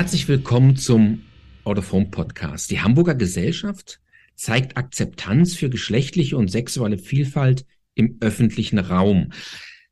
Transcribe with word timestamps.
Herzlich 0.00 0.28
willkommen 0.28 0.76
zum 0.76 1.24
Out 1.64 1.76
of 1.76 1.92
Home 1.92 2.06
Podcast. 2.06 2.70
Die 2.70 2.80
Hamburger 2.80 3.14
Gesellschaft 3.14 4.00
zeigt 4.34 4.78
Akzeptanz 4.78 5.54
für 5.54 5.68
geschlechtliche 5.68 6.38
und 6.38 6.50
sexuelle 6.50 6.96
Vielfalt 6.96 7.66
im 7.94 8.16
öffentlichen 8.20 8.78
Raum. 8.78 9.32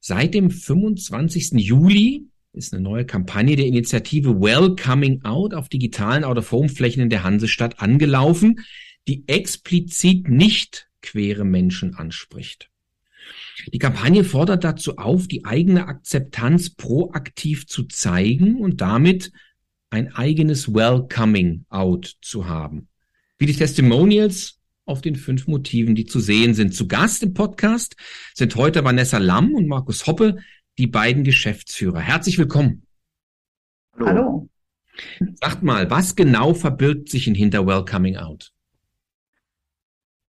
Seit 0.01 0.33
dem 0.33 0.51
25. 0.51 1.51
Juli 1.57 2.27
ist 2.55 2.73
eine 2.73 2.83
neue 2.83 3.05
Kampagne 3.05 3.55
der 3.55 3.67
Initiative 3.67 4.41
Welcoming 4.41 5.27
Out 5.27 5.53
auf 5.53 5.69
digitalen 5.69 6.25
Out-of-Home-Flächen 6.25 7.03
in 7.03 7.11
der 7.11 7.23
Hansestadt 7.23 7.79
angelaufen, 7.81 8.65
die 9.09 9.29
explizit 9.29 10.27
nicht 10.27 10.89
queere 11.03 11.45
Menschen 11.45 11.97
anspricht. 11.97 12.71
Die 13.75 13.79
Kampagne 13.79 14.25
fordert 14.25 14.65
dazu 14.65 14.97
auf, 14.97 15.29
die 15.29 15.45
eigene 15.45 15.87
Akzeptanz 15.87 16.71
proaktiv 16.71 17.67
zu 17.67 17.83
zeigen 17.83 18.57
und 18.57 18.81
damit 18.81 19.33
ein 19.91 20.15
eigenes 20.15 20.73
Welcoming 20.73 21.65
Out 21.71 22.17
zu 22.21 22.47
haben. 22.47 22.89
Wie 23.39 23.47
die 23.47 23.57
Testimonials 23.57 24.59
auf 24.85 25.01
den 25.01 25.17
fünf 25.17 25.47
Motiven, 25.47 25.95
die 25.95 26.07
zu 26.07 26.19
sehen 26.19 26.55
sind. 26.55 26.75
Zu 26.75 26.89
Gast 26.89 27.23
im 27.23 27.35
Podcast 27.35 27.97
sind 28.35 28.57
heute 28.57 28.85
Vanessa 28.85 29.19
Lamm 29.19 29.55
und 29.55 29.67
Markus 29.67 30.07
Hoppe, 30.07 30.39
die 30.79 30.87
beiden 30.87 31.25
Geschäftsführer. 31.25 32.01
Herzlich 32.01 32.39
willkommen. 32.39 32.87
Hallo. 33.95 34.07
Hallo. 34.07 34.49
Sagt 35.41 35.63
mal, 35.63 35.91
was 35.91 36.17
genau 36.17 36.55
verbirgt 36.55 37.09
sich 37.09 37.29
in 37.29 37.35
hinter 37.35 37.67
Welcoming 37.67 38.17
Out? 38.17 38.53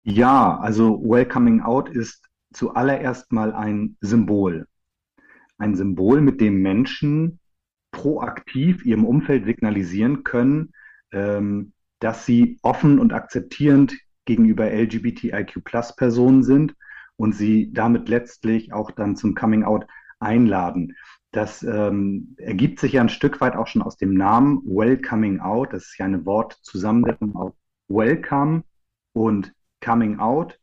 Ja, 0.05 0.59
also 0.59 1.03
Welcoming 1.03 1.61
Out 1.61 1.89
ist 1.89 2.29
zuallererst 2.53 3.33
mal 3.33 3.53
ein 3.53 3.97
Symbol. 4.01 4.67
Ein 5.59 5.75
Symbol, 5.75 6.21
mit 6.21 6.41
dem 6.41 6.63
Menschen 6.63 7.41
proaktiv 7.95 8.85
ihrem 8.85 9.05
Umfeld 9.05 9.47
signalisieren 9.47 10.25
können, 10.25 10.73
ähm, 11.13 11.73
dass 12.01 12.27
sie 12.27 12.59
offen 12.61 12.99
und 12.99 13.15
akzeptierend 13.15 13.97
gegenüber 14.27 14.71
LGBTIQ-Plus-Personen 14.71 16.43
sind 16.43 16.75
und 17.17 17.35
sie 17.35 17.73
damit 17.73 18.09
letztlich 18.09 18.73
auch 18.73 18.91
dann 18.91 19.17
zum 19.17 19.35
Coming-out 19.35 19.87
einladen. 20.19 20.97
Das 21.31 21.63
ähm, 21.63 22.35
ergibt 22.37 22.81
sich 22.81 22.95
ja 22.95 23.01
ein 23.01 23.09
Stück 23.09 23.41
weit 23.41 23.57
auch 23.57 23.69
schon 23.69 23.83
aus 23.83 23.97
dem 23.97 24.15
Namen 24.15 24.59
Welcoming 24.65 25.41
Out. 25.41 25.73
Das 25.73 25.85
ist 25.85 25.99
ja 25.99 26.07
eine 26.07 26.27
Wortzusammensetzung 26.27 27.37
aus 27.37 27.53
Welcome 27.89 28.65
und 29.13 29.53
Coming 29.81 30.19
Out. 30.19 30.59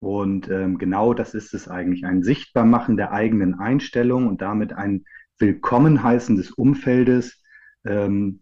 Und 0.00 0.48
ähm, 0.48 0.78
genau 0.78 1.12
das 1.12 1.34
ist 1.34 1.54
es 1.54 1.66
eigentlich, 1.66 2.04
ein 2.04 2.22
Sichtbarmachen 2.22 2.96
der 2.96 3.10
eigenen 3.10 3.58
Einstellung 3.58 4.28
und 4.28 4.42
damit 4.42 4.72
ein 4.72 5.04
Willkommenheißen 5.38 6.36
des 6.36 6.50
Umfeldes 6.52 7.42
ähm, 7.84 8.40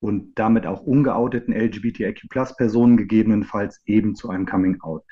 und 0.00 0.38
damit 0.38 0.66
auch 0.66 0.80
ungeouteten 0.80 1.54
LGBTIQ-Plus-Personen 1.54 2.96
gegebenenfalls 2.96 3.80
eben 3.86 4.14
zu 4.14 4.30
einem 4.30 4.46
Coming-out. 4.46 5.04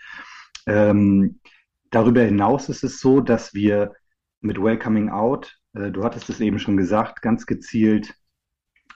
Ähm, 0.66 1.40
darüber 1.90 2.22
hinaus 2.22 2.68
ist 2.68 2.84
es 2.84 3.00
so, 3.00 3.20
dass 3.20 3.54
wir 3.54 3.92
mit 4.40 4.60
Welcoming 4.60 5.10
Out, 5.10 5.58
äh, 5.74 5.90
du 5.90 6.04
hattest 6.04 6.28
es 6.30 6.40
eben 6.40 6.58
schon 6.58 6.76
gesagt, 6.76 7.22
ganz 7.22 7.46
gezielt 7.46 8.14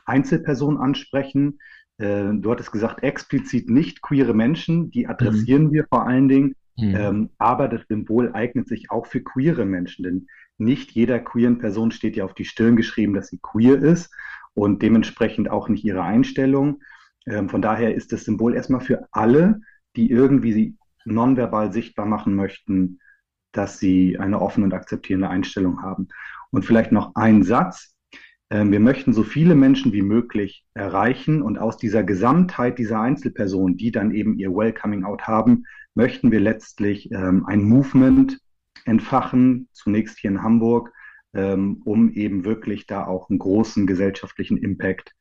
Einzelpersonen 0.06 0.78
ansprechen. 0.78 1.58
Äh, 1.98 2.32
du 2.34 2.50
hattest 2.50 2.72
gesagt, 2.72 3.02
explizit 3.02 3.70
nicht 3.70 4.02
queere 4.02 4.34
Menschen, 4.34 4.90
die 4.90 5.06
adressieren 5.06 5.64
mhm. 5.64 5.72
wir 5.72 5.86
vor 5.88 6.06
allen 6.06 6.28
Dingen. 6.28 6.56
Mhm. 6.76 6.96
Ähm, 6.96 7.30
aber 7.38 7.68
das 7.68 7.82
Symbol 7.88 8.32
eignet 8.32 8.68
sich 8.68 8.90
auch 8.90 9.06
für 9.06 9.22
queere 9.22 9.64
Menschen, 9.64 10.02
denn 10.02 10.26
nicht 10.58 10.92
jeder 10.92 11.18
queeren 11.18 11.58
Person 11.58 11.90
steht 11.90 12.16
ja 12.16 12.24
auf 12.24 12.34
die 12.34 12.44
Stirn 12.44 12.76
geschrieben, 12.76 13.14
dass 13.14 13.28
sie 13.28 13.40
queer 13.42 13.80
ist 13.80 14.12
und 14.54 14.82
dementsprechend 14.82 15.50
auch 15.50 15.68
nicht 15.68 15.84
ihre 15.84 16.02
Einstellung. 16.02 16.82
Ähm, 17.26 17.48
von 17.48 17.62
daher 17.62 17.94
ist 17.94 18.12
das 18.12 18.24
Symbol 18.24 18.54
erstmal 18.54 18.80
für 18.80 19.08
alle, 19.12 19.60
die 19.96 20.10
irgendwie 20.10 20.76
nonverbal 21.04 21.72
sichtbar 21.72 22.06
machen 22.06 22.34
möchten, 22.34 22.98
dass 23.52 23.78
sie 23.78 24.18
eine 24.18 24.40
offene 24.40 24.66
und 24.66 24.74
akzeptierende 24.74 25.28
Einstellung 25.28 25.82
haben. 25.82 26.08
Und 26.50 26.64
vielleicht 26.64 26.92
noch 26.92 27.14
ein 27.14 27.42
Satz. 27.42 27.94
Ähm, 28.50 28.72
wir 28.72 28.80
möchten 28.80 29.12
so 29.12 29.22
viele 29.22 29.54
Menschen 29.54 29.92
wie 29.92 30.02
möglich 30.02 30.64
erreichen 30.74 31.42
und 31.42 31.58
aus 31.58 31.76
dieser 31.76 32.02
Gesamtheit 32.04 32.78
dieser 32.78 33.00
Einzelpersonen, 33.00 33.76
die 33.76 33.90
dann 33.90 34.12
eben 34.12 34.38
ihr 34.38 34.54
Welcoming 34.54 35.04
Out 35.04 35.22
haben, 35.22 35.64
möchten 35.94 36.30
wir 36.30 36.40
letztlich 36.40 37.10
ähm, 37.12 37.44
ein 37.46 37.62
Movement 37.62 38.38
entfachen, 38.84 39.68
zunächst 39.72 40.18
hier 40.18 40.30
in 40.30 40.42
Hamburg, 40.42 40.92
ähm, 41.34 41.82
um 41.84 42.10
eben 42.12 42.44
wirklich 42.44 42.86
da 42.86 43.06
auch 43.06 43.30
einen 43.30 43.38
großen 43.38 43.86
gesellschaftlichen 43.86 44.56
Impact 44.56 45.14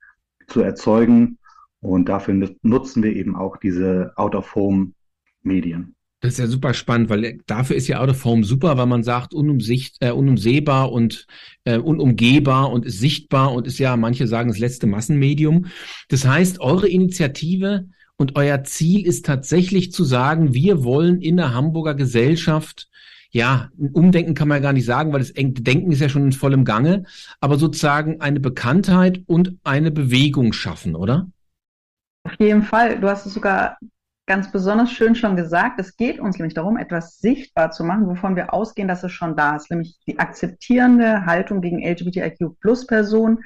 zu 0.48 0.62
erzeugen. 0.62 1.40
Und 1.80 2.08
dafür 2.08 2.50
nutzen 2.62 3.04
wir 3.04 3.14
eben 3.14 3.36
auch 3.36 3.58
diese 3.58 4.14
Out-of-Home-Medien. 4.16 5.96
Das 6.24 6.34
ist 6.34 6.40
ja 6.40 6.48
super 6.48 6.74
spannend, 6.74 7.10
weil 7.10 7.40
dafür 7.48 7.76
ist 7.76 7.90
ja 7.90 8.00
Out 8.00 8.10
of 8.10 8.24
Home 8.24 8.46
super, 8.46 8.78
weil 8.78 8.86
man 8.86 9.04
sagt, 9.04 9.34
unumsicht, 9.34 9.98
äh, 10.00 10.12
unumsehbar 10.12 10.90
und 10.90 11.28
äh, 11.66 11.78
unumgehbar 11.78 12.72
und 12.72 12.86
ist 12.86 13.02
sichtbar 13.02 13.54
und 13.54 13.68
ist 13.68 13.78
ja, 13.78 13.98
manche 13.98 14.26
sagen, 14.26 14.48
das 14.48 14.58
letzte 14.58 14.88
Massenmedium. 14.88 15.66
Das 16.08 16.26
heißt, 16.26 16.62
eure 16.62 16.88
Initiative 16.88 17.90
und 18.16 18.38
euer 18.38 18.64
Ziel 18.64 19.06
ist 19.06 19.26
tatsächlich 19.26 19.92
zu 19.92 20.06
sagen, 20.06 20.54
wir 20.54 20.86
wollen 20.86 21.20
in 21.20 21.36
der 21.36 21.54
Hamburger 21.54 21.94
Gesellschaft 21.94 22.88
ja, 23.34 23.70
ein 23.80 23.90
Umdenken 23.90 24.36
kann 24.36 24.48
man 24.48 24.58
ja 24.58 24.62
gar 24.62 24.74
nicht 24.74 24.86
sagen, 24.86 25.12
weil 25.12 25.20
das 25.20 25.34
Denken 25.34 25.92
ist 25.92 26.00
ja 26.00 26.08
schon 26.08 26.26
in 26.26 26.32
vollem 26.32 26.66
Gange, 26.66 27.04
aber 27.42 27.58
sozusagen 27.58 28.22
eine 28.22 28.40
Bekanntheit 28.40 29.24
und 29.26 29.58
eine 29.64 29.90
Bewegung 29.90 30.54
schaffen, 30.54 30.96
oder? 30.96 31.28
Auf 32.24 32.36
jeden 32.40 32.62
Fall. 32.62 33.00
Du 33.00 33.10
hast 33.10 33.26
es 33.26 33.34
sogar 33.34 33.78
ganz 34.28 34.52
besonders 34.52 34.92
schön 34.92 35.16
schon 35.16 35.36
gesagt. 35.36 35.80
Es 35.80 35.98
geht 35.98 36.20
uns 36.20 36.38
nämlich 36.38 36.54
darum, 36.54 36.78
etwas 36.78 37.18
sichtbar 37.18 37.72
zu 37.72 37.84
machen, 37.84 38.08
wovon 38.08 38.36
wir 38.36 38.54
ausgehen, 38.54 38.88
dass 38.88 39.04
es 39.04 39.12
schon 39.12 39.36
da 39.36 39.56
ist, 39.56 39.70
nämlich 39.72 39.98
die 40.08 40.20
akzeptierende 40.20 41.26
Haltung 41.26 41.60
gegen 41.62 41.84
LGBTIQ-Plus-Personen 41.84 43.40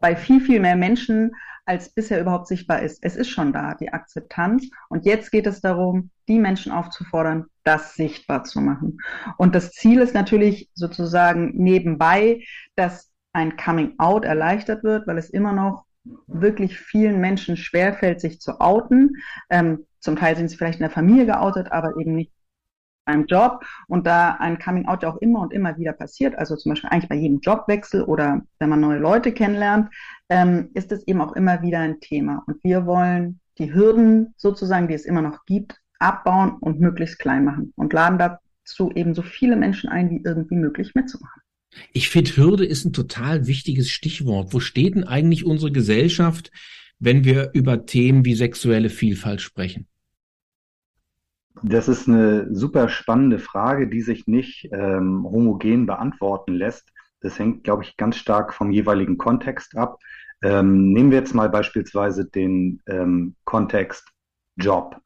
bei 0.00 0.14
viel, 0.14 0.40
viel 0.40 0.60
mehr 0.60 0.76
Menschen, 0.76 1.32
als 1.68 1.90
bisher 1.90 2.20
überhaupt 2.20 2.46
sichtbar 2.46 2.80
ist. 2.80 2.98
Es 3.02 3.14
ist 3.14 3.28
schon 3.28 3.52
da, 3.52 3.74
die 3.74 3.92
Akzeptanz. 3.92 4.70
Und 4.88 5.04
jetzt 5.04 5.30
geht 5.30 5.46
es 5.46 5.60
darum, 5.60 6.10
die 6.26 6.38
Menschen 6.38 6.72
aufzufordern, 6.72 7.44
das 7.62 7.94
sichtbar 7.94 8.44
zu 8.44 8.60
machen. 8.60 8.98
Und 9.36 9.54
das 9.54 9.72
Ziel 9.72 10.00
ist 10.00 10.14
natürlich 10.14 10.70
sozusagen 10.74 11.52
nebenbei, 11.56 12.42
dass 12.74 13.10
ein 13.34 13.56
Coming 13.58 13.94
Out 13.98 14.24
erleichtert 14.24 14.82
wird, 14.82 15.06
weil 15.06 15.18
es 15.18 15.28
immer 15.28 15.52
noch 15.52 15.84
wirklich 16.26 16.78
vielen 16.78 17.20
Menschen 17.20 17.58
schwerfällt, 17.58 18.22
sich 18.22 18.40
zu 18.40 18.60
outen. 18.60 19.16
Ähm, 19.50 19.84
zum 20.00 20.16
Teil 20.16 20.36
sind 20.36 20.48
sie 20.48 20.56
vielleicht 20.56 20.78
in 20.78 20.84
der 20.84 20.90
Familie 20.90 21.26
geoutet, 21.26 21.70
aber 21.70 21.98
eben 21.98 22.14
nicht 22.14 22.32
beim 23.08 23.26
Job. 23.26 23.64
Und 23.88 24.06
da 24.06 24.36
ein 24.38 24.58
Coming 24.58 24.86
Out 24.86 25.02
ja 25.02 25.10
auch 25.10 25.16
immer 25.16 25.40
und 25.40 25.52
immer 25.52 25.76
wieder 25.78 25.92
passiert, 25.92 26.38
also 26.38 26.54
zum 26.54 26.70
Beispiel 26.70 26.90
eigentlich 26.90 27.08
bei 27.08 27.16
jedem 27.16 27.40
Jobwechsel 27.40 28.02
oder 28.04 28.42
wenn 28.58 28.68
man 28.68 28.80
neue 28.80 28.98
Leute 28.98 29.32
kennenlernt, 29.32 29.88
ähm, 30.28 30.70
ist 30.74 30.92
es 30.92 31.06
eben 31.08 31.20
auch 31.20 31.32
immer 31.32 31.62
wieder 31.62 31.80
ein 31.80 32.00
Thema. 32.00 32.44
Und 32.46 32.62
wir 32.62 32.86
wollen 32.86 33.40
die 33.58 33.74
Hürden 33.74 34.34
sozusagen, 34.36 34.86
die 34.86 34.94
es 34.94 35.06
immer 35.06 35.22
noch 35.22 35.44
gibt, 35.46 35.80
abbauen 35.98 36.52
und 36.60 36.80
möglichst 36.80 37.18
klein 37.18 37.44
machen 37.44 37.72
und 37.76 37.92
laden 37.92 38.18
dazu 38.18 38.92
eben 38.94 39.14
so 39.14 39.22
viele 39.22 39.56
Menschen 39.56 39.88
ein, 39.88 40.10
wie 40.10 40.22
irgendwie 40.24 40.56
möglich 40.56 40.94
mitzumachen. 40.94 41.42
Ich 41.92 42.08
finde, 42.08 42.36
Hürde 42.36 42.64
ist 42.64 42.84
ein 42.84 42.92
total 42.92 43.46
wichtiges 43.46 43.90
Stichwort. 43.90 44.52
Wo 44.52 44.60
steht 44.60 44.94
denn 44.94 45.04
eigentlich 45.04 45.44
unsere 45.44 45.72
Gesellschaft, 45.72 46.50
wenn 46.98 47.24
wir 47.24 47.50
über 47.52 47.86
Themen 47.86 48.24
wie 48.24 48.34
sexuelle 48.34 48.90
Vielfalt 48.90 49.40
sprechen? 49.40 49.86
Das 51.62 51.88
ist 51.88 52.08
eine 52.08 52.54
super 52.54 52.88
spannende 52.88 53.38
Frage, 53.38 53.88
die 53.88 54.02
sich 54.02 54.26
nicht 54.26 54.68
ähm, 54.72 55.24
homogen 55.24 55.86
beantworten 55.86 56.54
lässt. 56.54 56.92
Das 57.20 57.38
hängt, 57.38 57.64
glaube 57.64 57.82
ich, 57.82 57.96
ganz 57.96 58.16
stark 58.16 58.54
vom 58.54 58.70
jeweiligen 58.70 59.18
Kontext 59.18 59.76
ab. 59.76 59.98
Ähm, 60.42 60.92
nehmen 60.92 61.10
wir 61.10 61.18
jetzt 61.18 61.34
mal 61.34 61.48
beispielsweise 61.48 62.24
den 62.26 62.80
ähm, 62.86 63.34
Kontext 63.44 64.08
Job. 64.56 65.00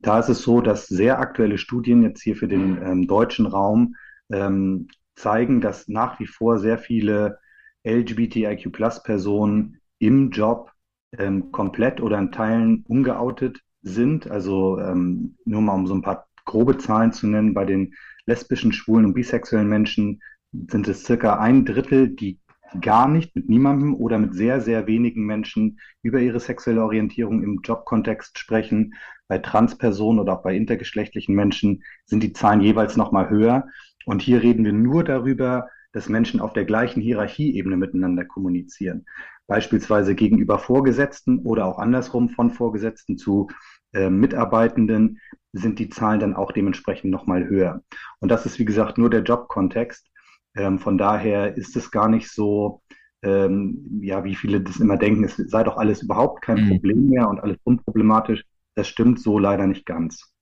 Da 0.00 0.18
ist 0.18 0.28
es 0.28 0.42
so, 0.42 0.60
dass 0.60 0.86
sehr 0.86 1.18
aktuelle 1.18 1.56
Studien 1.56 2.02
jetzt 2.02 2.22
hier 2.22 2.36
für 2.36 2.48
den 2.48 2.82
ähm, 2.82 3.06
deutschen 3.06 3.46
Raum 3.46 3.96
ähm, 4.30 4.88
zeigen, 5.14 5.60
dass 5.60 5.88
nach 5.88 6.20
wie 6.20 6.26
vor 6.26 6.58
sehr 6.58 6.78
viele 6.78 7.38
LGBTIQ-Plus-Personen 7.86 9.80
im 9.98 10.30
Job 10.30 10.70
ähm, 11.16 11.52
komplett 11.52 12.00
oder 12.02 12.18
in 12.18 12.32
Teilen 12.32 12.84
ungeoutet 12.86 13.60
sind. 13.84 14.30
Also 14.30 14.78
ähm, 14.80 15.36
nur 15.44 15.62
mal 15.62 15.74
um 15.74 15.86
so 15.86 15.94
ein 15.94 16.02
paar 16.02 16.26
grobe 16.44 16.78
Zahlen 16.78 17.12
zu 17.12 17.26
nennen, 17.28 17.54
bei 17.54 17.64
den 17.64 17.94
lesbischen, 18.26 18.72
schwulen 18.72 19.06
und 19.06 19.14
bisexuellen 19.14 19.68
Menschen 19.68 20.20
sind 20.52 20.88
es 20.88 21.04
circa 21.04 21.38
ein 21.38 21.64
Drittel, 21.64 22.08
die 22.08 22.40
gar 22.80 23.06
nicht 23.08 23.36
mit 23.36 23.48
niemandem 23.48 23.94
oder 23.94 24.18
mit 24.18 24.34
sehr, 24.34 24.60
sehr 24.60 24.86
wenigen 24.86 25.24
Menschen 25.26 25.78
über 26.02 26.20
ihre 26.20 26.40
sexuelle 26.40 26.82
Orientierung 26.82 27.42
im 27.42 27.60
Jobkontext 27.62 28.38
sprechen. 28.38 28.94
Bei 29.28 29.38
Transpersonen 29.38 30.20
oder 30.20 30.34
auch 30.38 30.42
bei 30.42 30.56
intergeschlechtlichen 30.56 31.34
Menschen 31.34 31.84
sind 32.04 32.22
die 32.22 32.32
Zahlen 32.32 32.60
jeweils 32.60 32.96
nochmal 32.96 33.30
höher. 33.30 33.68
Und 34.06 34.22
hier 34.22 34.42
reden 34.42 34.64
wir 34.64 34.72
nur 34.72 35.04
darüber, 35.04 35.68
dass 35.92 36.08
Menschen 36.08 36.40
auf 36.40 36.52
der 36.52 36.64
gleichen 36.64 37.00
Hierarchieebene 37.00 37.76
miteinander 37.76 38.24
kommunizieren. 38.24 39.06
beispielsweise 39.46 40.14
gegenüber 40.14 40.58
Vorgesetzten 40.58 41.40
oder 41.40 41.66
auch 41.66 41.78
andersrum 41.78 42.30
von 42.30 42.50
Vorgesetzten 42.50 43.18
zu 43.18 43.48
äh, 43.94 44.10
Mitarbeitenden, 44.10 45.20
sind 45.52 45.78
die 45.78 45.88
Zahlen 45.88 46.20
dann 46.20 46.34
auch 46.34 46.52
dementsprechend 46.52 47.10
nochmal 47.10 47.46
höher. 47.46 47.82
Und 48.20 48.28
das 48.28 48.44
ist, 48.44 48.58
wie 48.58 48.64
gesagt, 48.64 48.98
nur 48.98 49.08
der 49.08 49.22
Jobkontext. 49.22 50.10
Ähm, 50.56 50.78
von 50.78 50.98
daher 50.98 51.56
ist 51.56 51.76
es 51.76 51.90
gar 51.90 52.08
nicht 52.08 52.30
so, 52.30 52.82
ähm, 53.22 54.00
ja, 54.02 54.24
wie 54.24 54.34
viele 54.34 54.60
das 54.60 54.80
immer 54.80 54.96
denken, 54.96 55.24
es 55.24 55.36
sei 55.36 55.62
doch 55.62 55.76
alles 55.76 56.02
überhaupt 56.02 56.42
kein 56.42 56.64
mhm. 56.64 56.68
Problem 56.70 57.06
mehr 57.06 57.28
und 57.28 57.40
alles 57.40 57.56
unproblematisch. 57.64 58.44
Das 58.74 58.88
stimmt 58.88 59.20
so 59.20 59.38
leider 59.38 59.66
nicht 59.66 59.86
ganz. 59.86 60.34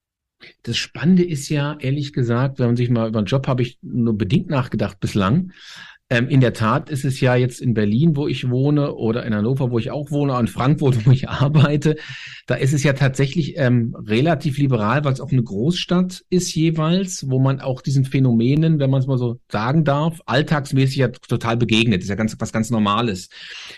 Das 0.63 0.77
Spannende 0.77 1.25
ist 1.25 1.49
ja, 1.49 1.77
ehrlich 1.79 2.13
gesagt, 2.13 2.59
wenn 2.59 2.67
man 2.67 2.77
sich 2.77 2.91
mal 2.91 3.09
über 3.09 3.19
einen 3.19 3.27
Job 3.27 3.47
habe 3.47 3.63
ich 3.63 3.79
nur 3.83 4.17
bedingt 4.17 4.51
nachgedacht 4.51 4.99
bislang. 4.99 5.53
Ähm, 6.12 6.29
in 6.29 6.43
der 6.43 6.53
Tat 6.53 6.91
ist 6.91 7.06
es 7.06 7.20
ja 7.20 7.37
jetzt 7.37 7.62
in 7.62 7.73
Berlin, 7.73 8.17
wo 8.17 8.29
ich 8.29 8.50
wohne, 8.50 8.97
oder 8.97 9.25
in 9.25 9.35
Hannover, 9.35 9.70
wo 9.70 9.79
ich 9.79 9.91
auch 9.91 10.11
wohne, 10.11 10.38
in 10.38 10.47
Frankfurt, 10.47 11.06
wo 11.06 11.11
ich 11.11 11.31
arbeite, 11.31 11.97
da 12.47 12.55
ist 12.55 12.75
es 12.75 12.82
ja 12.82 12.93
tatsächlich 12.93 13.55
ähm, 13.56 13.97
relativ 13.99 14.59
liberal, 14.59 15.05
weil 15.05 15.14
es 15.14 15.23
auch 15.23 15.32
eine 15.32 15.43
Großstadt 15.43 16.23
ist 16.29 16.55
jeweils, 16.55 17.31
wo 17.31 17.38
man 17.38 17.61
auch 17.61 17.81
diesen 17.81 18.05
Phänomenen, 18.05 18.79
wenn 18.79 18.91
man 18.91 19.00
es 19.00 19.06
mal 19.06 19.17
so 19.17 19.41
sagen 19.49 19.85
darf, 19.85 20.20
alltagsmäßig 20.26 20.97
ja 20.97 21.09
total 21.09 21.56
begegnet. 21.56 22.00
Das 22.00 22.05
ist 22.05 22.11
ja 22.11 22.17
ganz, 22.17 22.37
was 22.38 22.53
ganz 22.53 22.69
Normales. 22.69 23.31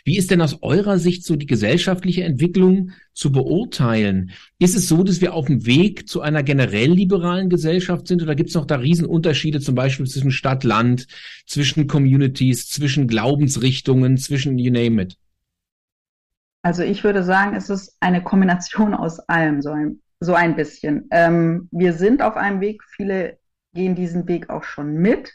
Wie 0.05 0.17
ist 0.17 0.33
denn 0.33 0.41
aus 0.41 0.59
eurer 0.61 0.99
Sicht 0.99 1.25
so 1.25 1.37
die 1.37 1.47
gesellschaftliche 1.47 2.25
Entwicklung 2.25 2.91
zu 3.13 3.31
beurteilen? 3.31 4.33
Ist 4.59 4.75
es 4.75 4.89
so, 4.89 5.05
dass 5.05 5.21
wir 5.21 5.35
auf 5.35 5.47
dem 5.47 5.67
Weg 5.67 6.09
zu 6.09 6.21
einer 6.21 6.43
generell 6.43 6.91
liberalen 6.91 7.49
Gesellschaft 7.49 8.09
sind 8.09 8.23
oder 8.23 8.35
gibt 8.35 8.49
es 8.49 8.57
noch 8.57 8.67
da 8.67 8.77
Riesenunterschiede 8.77 9.61
zum 9.61 9.77
Beispiel 9.77 10.07
zwischen 10.07 10.33
Stadt, 10.33 10.65
Land, 10.65 11.07
zwischen 11.47 11.87
Communities, 12.25 12.69
zwischen 12.69 13.07
Glaubensrichtungen, 13.07 14.17
zwischen 14.17 14.59
you 14.59 14.73
name 14.73 15.03
it? 15.03 15.17
Also 16.63 16.83
ich 16.83 17.05
würde 17.05 17.23
sagen, 17.23 17.55
es 17.55 17.69
ist 17.69 17.97
eine 18.01 18.23
Kombination 18.23 18.95
aus 18.95 19.21
allem, 19.21 19.61
so 19.61 19.71
ein, 19.71 20.01
so 20.21 20.35
ein 20.35 20.57
bisschen. 20.57 21.09
Ähm, 21.11 21.69
wir 21.71 21.93
sind 21.93 22.23
auf 22.23 22.37
einem 22.37 22.61
Weg, 22.61 22.83
viele 22.85 23.39
gehen 23.75 23.95
diesen 23.95 24.27
Weg 24.29 24.49
auch 24.49 24.65
schon 24.65 24.95
mit. 24.95 25.35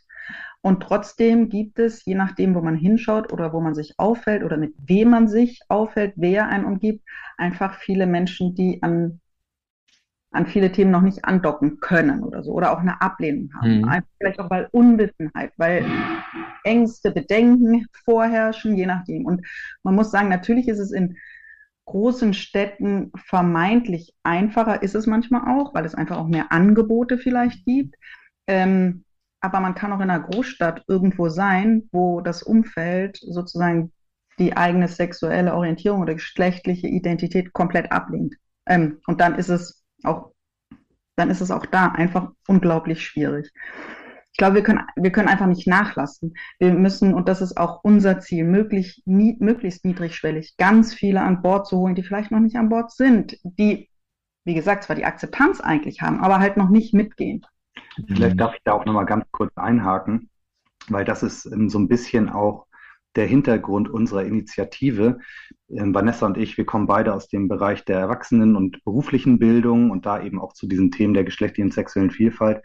Und 0.62 0.82
trotzdem 0.82 1.48
gibt 1.50 1.80
es, 1.80 2.04
je 2.04 2.16
nachdem, 2.16 2.56
wo 2.56 2.62
man 2.62 2.76
hinschaut 2.76 3.32
oder 3.32 3.54
wo 3.54 3.62
man 3.62 3.76
sich 3.76 3.94
auffällt 3.98 4.44
oder 4.44 4.58
mit 4.58 4.74
wem 4.86 5.10
man 5.10 5.28
sich 5.28 5.62
auffällt, 5.70 6.14
wer 6.18 6.50
einen 6.50 6.66
umgibt, 6.66 7.06
einfach 7.38 7.80
viele 7.80 8.08
Menschen, 8.08 8.56
die 8.56 8.82
an, 8.84 9.22
an 10.32 10.46
viele 10.46 10.72
Themen 10.72 10.92
noch 10.92 11.02
nicht 11.02 11.26
andocken 11.26 11.80
können 11.80 12.24
oder 12.24 12.44
so 12.44 12.52
oder 12.52 12.72
auch 12.72 12.80
eine 12.80 13.02
Ablehnung 13.02 13.52
haben. 13.56 13.80
Mhm. 13.80 13.86
Einfach 13.86 14.10
vielleicht 14.18 14.40
auch 14.40 14.50
weil 14.50 14.68
Unwissenheit, 14.72 15.54
weil 15.58 15.86
Ängste, 16.64 17.12
Bedenken 17.12 17.88
vorherrschen, 18.06 18.76
je 18.76 18.86
nachdem. 18.86 19.26
Und 19.26 19.46
man 19.84 19.96
muss 19.96 20.12
sagen, 20.12 20.30
natürlich 20.30 20.68
ist 20.68 20.80
es 20.80 20.92
in 20.92 21.18
großen 21.86 22.36
Städten 22.36 23.12
vermeintlich 23.16 24.14
einfacher, 24.22 24.84
ist 24.84 24.94
es 24.94 25.08
manchmal 25.08 25.58
auch, 25.58 25.74
weil 25.74 25.86
es 25.86 25.96
einfach 25.96 26.18
auch 26.18 26.28
mehr 26.28 26.52
Angebote 26.52 27.18
vielleicht 27.18 27.66
gibt. 27.66 27.96
Ähm, 28.46 29.04
aber 29.42 29.60
man 29.60 29.74
kann 29.74 29.92
auch 29.94 30.02
in 30.02 30.10
einer 30.10 30.20
Großstadt 30.20 30.84
irgendwo 30.88 31.30
sein, 31.30 31.90
wo 31.92 32.22
das 32.22 32.44
Umfeld 32.44 33.18
sozusagen 33.18 33.92
die 34.38 34.56
eigene 34.56 34.88
sexuelle 34.88 35.56
Orientierung 35.56 36.02
oder 36.02 36.14
geschlechtliche 36.14 36.88
Identität 36.88 37.54
komplett 37.54 37.92
ablehnt. 37.92 38.36
Ähm, 38.68 39.00
und 39.08 39.20
dann 39.22 39.36
ist 39.36 39.50
es 39.50 39.79
auch, 40.04 40.32
dann 41.16 41.30
ist 41.30 41.42
es 41.42 41.52
auch 41.52 41.66
da 41.66 41.88
einfach 41.88 42.32
unglaublich 42.48 43.06
schwierig. 43.06 43.52
Ich 44.32 44.38
glaube, 44.38 44.56
wir 44.56 44.64
können, 44.64 44.82
wir 44.96 45.12
können 45.12 45.28
einfach 45.28 45.48
nicht 45.48 45.68
nachlassen. 45.68 46.34
Wir 46.60 46.74
müssen, 46.74 47.14
und 47.14 47.28
das 47.28 47.42
ist 47.42 47.58
auch 47.58 47.84
unser 47.84 48.20
Ziel, 48.20 48.46
möglich, 48.46 49.02
nie, 49.06 49.36
möglichst 49.40 49.84
niedrigschwellig 49.84 50.56
ganz 50.58 50.94
viele 50.94 51.22
an 51.22 51.42
Bord 51.42 51.68
zu 51.68 51.78
holen, 51.78 51.96
die 51.96 52.04
vielleicht 52.04 52.32
noch 52.32 52.40
nicht 52.40 52.56
an 52.56 52.70
Bord 52.70 52.92
sind, 52.92 53.38
die, 53.44 53.90
wie 54.46 54.54
gesagt, 54.54 54.84
zwar 54.84 54.96
die 54.96 55.06
Akzeptanz 55.06 55.60
eigentlich 55.60 56.02
haben, 56.02 56.22
aber 56.22 56.40
halt 56.40 56.58
noch 56.58 56.70
nicht 56.70 56.94
mitgehen. 56.94 57.46
Vielleicht 58.08 58.40
darf 58.40 58.54
ich 58.54 58.62
da 58.64 58.74
auch 58.74 58.86
nochmal 58.86 59.06
ganz 59.06 59.26
kurz 59.32 59.52
einhaken, 59.58 60.30
weil 60.88 61.06
das 61.06 61.24
ist 61.24 61.46
ähm, 61.46 61.70
so 61.70 61.80
ein 61.80 61.88
bisschen 61.88 62.30
auch 62.30 62.68
der 63.16 63.26
Hintergrund 63.26 63.90
unserer 63.90 64.24
Initiative. 64.24 65.20
Ähm, 65.70 65.94
Vanessa 65.94 66.26
und 66.26 66.38
ich, 66.38 66.58
wir 66.58 66.66
kommen 66.66 66.88
beide 66.88 67.14
aus 67.14 67.28
dem 67.28 67.48
Bereich 67.48 67.86
der 67.86 68.00
Erwachsenen- 68.00 68.56
und 68.56 68.84
beruflichen 68.84 69.40
Bildung 69.40 69.92
und 69.92 70.06
da 70.06 70.22
eben 70.22 70.40
auch 70.40 70.54
zu 70.54 70.68
diesen 70.68 70.92
Themen 70.92 71.14
der 71.14 71.24
geschlechtlichen 71.24 71.68
und 71.68 71.74
sexuellen 71.74 72.12
Vielfalt. 72.12 72.62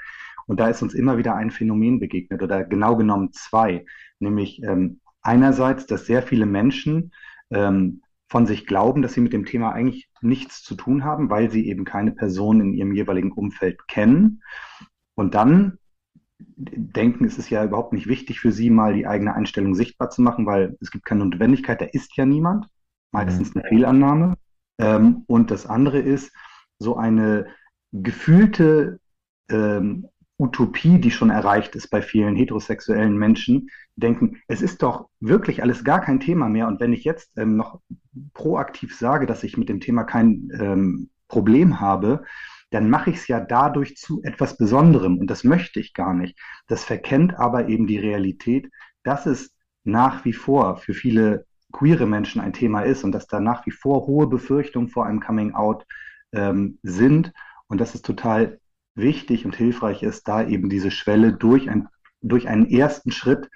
Und 0.46 0.60
da 0.60 0.68
ist 0.68 0.82
uns 0.82 0.94
immer 0.94 1.16
wieder 1.16 1.34
ein 1.34 1.50
Phänomen 1.50 1.98
begegnet 1.98 2.42
oder 2.42 2.64
genau 2.64 2.96
genommen 2.96 3.32
zwei, 3.32 3.86
nämlich 4.18 4.62
ähm, 4.62 5.00
einerseits, 5.22 5.86
dass 5.86 6.06
sehr 6.06 6.22
viele 6.22 6.46
Menschen 6.46 7.12
ähm, 7.50 8.02
von 8.28 8.46
sich 8.46 8.66
glauben, 8.66 9.00
dass 9.00 9.14
sie 9.14 9.20
mit 9.20 9.32
dem 9.32 9.46
Thema 9.46 9.72
eigentlich 9.72 10.08
nichts 10.20 10.62
zu 10.62 10.74
tun 10.74 11.04
haben, 11.04 11.30
weil 11.30 11.50
sie 11.50 11.68
eben 11.68 11.84
keine 11.84 12.12
Person 12.12 12.60
in 12.60 12.72
ihrem 12.74 12.92
jeweiligen 12.92 13.32
Umfeld 13.32 13.86
kennen. 13.88 14.42
Und 15.14 15.34
dann 15.34 15.78
denken, 16.56 17.24
es 17.24 17.38
ist 17.38 17.50
ja 17.50 17.64
überhaupt 17.64 17.92
nicht 17.92 18.06
wichtig 18.06 18.40
für 18.40 18.52
sie, 18.52 18.70
mal 18.70 18.94
die 18.94 19.06
eigene 19.06 19.34
Einstellung 19.34 19.74
sichtbar 19.74 20.10
zu 20.10 20.22
machen, 20.22 20.46
weil 20.46 20.76
es 20.80 20.90
gibt 20.90 21.04
keine 21.04 21.24
Notwendigkeit, 21.24 21.80
da 21.80 21.86
ist 21.86 22.16
ja 22.16 22.26
niemand. 22.26 22.66
Meistens 23.12 23.54
eine 23.54 23.64
Fehlannahme. 23.68 24.34
Ähm, 24.78 25.22
und 25.26 25.50
das 25.50 25.66
andere 25.66 26.00
ist 26.00 26.32
so 26.78 26.96
eine 26.96 27.46
gefühlte 27.92 28.98
ähm, 29.48 30.08
Utopie, 30.38 30.98
die 30.98 31.12
schon 31.12 31.30
erreicht 31.30 31.76
ist 31.76 31.88
bei 31.88 32.02
vielen 32.02 32.34
heterosexuellen 32.34 33.16
Menschen, 33.16 33.68
denken, 33.96 34.40
es 34.48 34.62
ist 34.62 34.82
doch 34.82 35.08
wirklich 35.20 35.62
alles 35.62 35.84
gar 35.84 36.00
kein 36.00 36.18
Thema 36.18 36.48
mehr. 36.48 36.66
Und 36.66 36.80
wenn 36.80 36.92
ich 36.92 37.04
jetzt 37.04 37.30
ähm, 37.38 37.56
noch 37.56 37.80
proaktiv 38.32 38.96
sage, 38.96 39.26
dass 39.26 39.44
ich 39.44 39.56
mit 39.56 39.68
dem 39.68 39.80
Thema 39.80 40.02
kein 40.02 40.50
ähm, 40.58 41.10
Problem 41.28 41.80
habe, 41.80 42.24
dann 42.74 42.90
mache 42.90 43.10
ich 43.10 43.16
es 43.16 43.28
ja 43.28 43.38
dadurch 43.38 43.96
zu 43.96 44.20
etwas 44.24 44.56
Besonderem 44.56 45.18
und 45.18 45.28
das 45.28 45.44
möchte 45.44 45.78
ich 45.78 45.94
gar 45.94 46.12
nicht. 46.12 46.36
Das 46.66 46.82
verkennt 46.82 47.38
aber 47.38 47.68
eben 47.68 47.86
die 47.86 47.98
Realität, 47.98 48.68
dass 49.04 49.26
es 49.26 49.54
nach 49.84 50.24
wie 50.24 50.32
vor 50.32 50.76
für 50.78 50.92
viele 50.92 51.46
queere 51.70 52.06
Menschen 52.06 52.40
ein 52.40 52.52
Thema 52.52 52.80
ist 52.80 53.04
und 53.04 53.12
dass 53.12 53.28
da 53.28 53.38
nach 53.38 53.64
wie 53.64 53.70
vor 53.70 54.08
hohe 54.08 54.26
Befürchtungen 54.26 54.88
vor 54.88 55.06
einem 55.06 55.20
Coming 55.20 55.54
Out 55.54 55.86
ähm, 56.32 56.80
sind 56.82 57.32
und 57.68 57.80
dass 57.80 57.94
es 57.94 58.02
total 58.02 58.58
wichtig 58.96 59.44
und 59.44 59.54
hilfreich 59.54 60.02
ist, 60.02 60.26
da 60.26 60.44
eben 60.44 60.68
diese 60.68 60.90
Schwelle 60.90 61.32
durch, 61.32 61.70
ein, 61.70 61.86
durch 62.22 62.48
einen 62.48 62.68
ersten 62.68 63.12
Schritt 63.12 63.50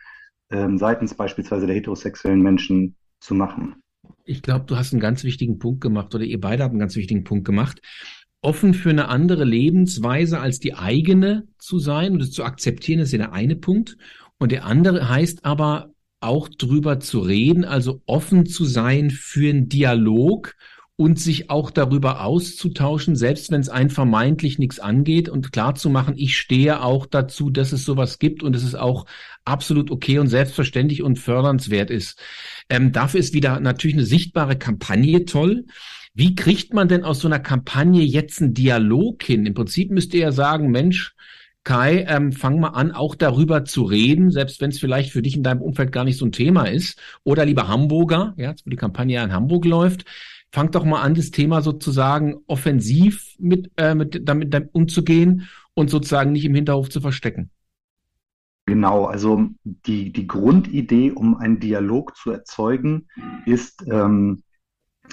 ähm, 0.50 0.78
seitens 0.78 1.14
beispielsweise 1.14 1.66
der 1.66 1.74
heterosexuellen 1.74 2.40
Menschen 2.40 2.94
zu 3.18 3.34
machen. 3.34 3.82
Ich 4.24 4.42
glaube, 4.42 4.66
du 4.66 4.76
hast 4.76 4.92
einen 4.92 5.00
ganz 5.00 5.24
wichtigen 5.24 5.58
Punkt 5.58 5.80
gemacht 5.80 6.14
oder 6.14 6.22
ihr 6.22 6.40
beide 6.40 6.62
habt 6.62 6.72
einen 6.72 6.80
ganz 6.80 6.94
wichtigen 6.94 7.24
Punkt 7.24 7.44
gemacht 7.44 7.82
offen 8.40 8.74
für 8.74 8.90
eine 8.90 9.08
andere 9.08 9.44
Lebensweise 9.44 10.40
als 10.40 10.60
die 10.60 10.74
eigene 10.74 11.48
zu 11.58 11.78
sein 11.78 12.12
und 12.12 12.22
es 12.22 12.30
zu 12.30 12.44
akzeptieren, 12.44 13.00
ist 13.00 13.12
ja 13.12 13.18
der 13.18 13.32
eine 13.32 13.56
Punkt. 13.56 13.96
Und 14.38 14.52
der 14.52 14.64
andere 14.64 15.08
heißt 15.08 15.44
aber 15.44 15.90
auch 16.20 16.48
drüber 16.48 17.00
zu 17.00 17.20
reden, 17.20 17.64
also 17.64 18.02
offen 18.06 18.46
zu 18.46 18.64
sein 18.64 19.10
für 19.10 19.48
einen 19.50 19.68
Dialog 19.68 20.54
und 21.00 21.20
sich 21.20 21.48
auch 21.48 21.70
darüber 21.70 22.24
auszutauschen, 22.24 23.14
selbst 23.14 23.52
wenn 23.52 23.60
es 23.60 23.68
einen 23.68 23.88
vermeintlich 23.88 24.58
nichts 24.58 24.80
angeht 24.80 25.28
und 25.28 25.52
klar 25.52 25.76
zu 25.76 25.90
machen, 25.90 26.14
ich 26.16 26.36
stehe 26.36 26.82
auch 26.82 27.06
dazu, 27.06 27.50
dass 27.50 27.70
es 27.70 27.84
sowas 27.84 28.18
gibt 28.18 28.42
und 28.42 28.56
es 28.56 28.64
ist 28.64 28.74
auch 28.74 29.06
absolut 29.44 29.92
okay 29.92 30.18
und 30.18 30.26
selbstverständlich 30.26 31.04
und 31.04 31.20
fördernswert 31.20 31.90
ist. 31.90 32.20
Ähm, 32.68 32.90
dafür 32.90 33.20
ist 33.20 33.32
wieder 33.32 33.60
natürlich 33.60 33.96
eine 33.96 34.06
sichtbare 34.06 34.58
Kampagne 34.58 35.24
toll. 35.24 35.66
Wie 36.18 36.34
kriegt 36.34 36.74
man 36.74 36.88
denn 36.88 37.04
aus 37.04 37.20
so 37.20 37.28
einer 37.28 37.38
Kampagne 37.38 38.02
jetzt 38.02 38.42
einen 38.42 38.52
Dialog 38.52 39.22
hin? 39.22 39.46
Im 39.46 39.54
Prinzip 39.54 39.92
müsst 39.92 40.12
ihr 40.14 40.20
ja 40.20 40.32
sagen, 40.32 40.72
Mensch, 40.72 41.14
Kai, 41.62 42.06
ähm, 42.08 42.32
fang 42.32 42.58
mal 42.58 42.70
an, 42.70 42.90
auch 42.90 43.14
darüber 43.14 43.64
zu 43.64 43.84
reden, 43.84 44.32
selbst 44.32 44.60
wenn 44.60 44.70
es 44.70 44.80
vielleicht 44.80 45.12
für 45.12 45.22
dich 45.22 45.36
in 45.36 45.44
deinem 45.44 45.62
Umfeld 45.62 45.92
gar 45.92 46.02
nicht 46.02 46.18
so 46.18 46.26
ein 46.26 46.32
Thema 46.32 46.64
ist. 46.64 47.00
Oder 47.22 47.44
lieber 47.44 47.68
Hamburger, 47.68 48.34
ja, 48.36 48.52
wo 48.64 48.68
die 48.68 48.74
Kampagne 48.74 49.14
ja 49.14 49.22
in 49.22 49.32
Hamburg 49.32 49.64
läuft, 49.64 50.06
fang 50.50 50.72
doch 50.72 50.84
mal 50.84 51.02
an, 51.02 51.14
das 51.14 51.30
Thema 51.30 51.62
sozusagen 51.62 52.38
offensiv 52.48 53.36
mit, 53.38 53.70
äh, 53.76 53.94
mit 53.94 54.28
damit, 54.28 54.52
damit 54.52 54.74
umzugehen 54.74 55.48
und 55.74 55.88
sozusagen 55.88 56.32
nicht 56.32 56.46
im 56.46 56.54
Hinterhof 56.56 56.90
zu 56.90 57.00
verstecken. 57.00 57.50
Genau, 58.66 59.04
also 59.04 59.50
die, 59.64 60.12
die 60.12 60.26
Grundidee, 60.26 61.12
um 61.12 61.36
einen 61.36 61.60
Dialog 61.60 62.16
zu 62.16 62.32
erzeugen, 62.32 63.06
ist 63.46 63.84
ähm, 63.88 64.42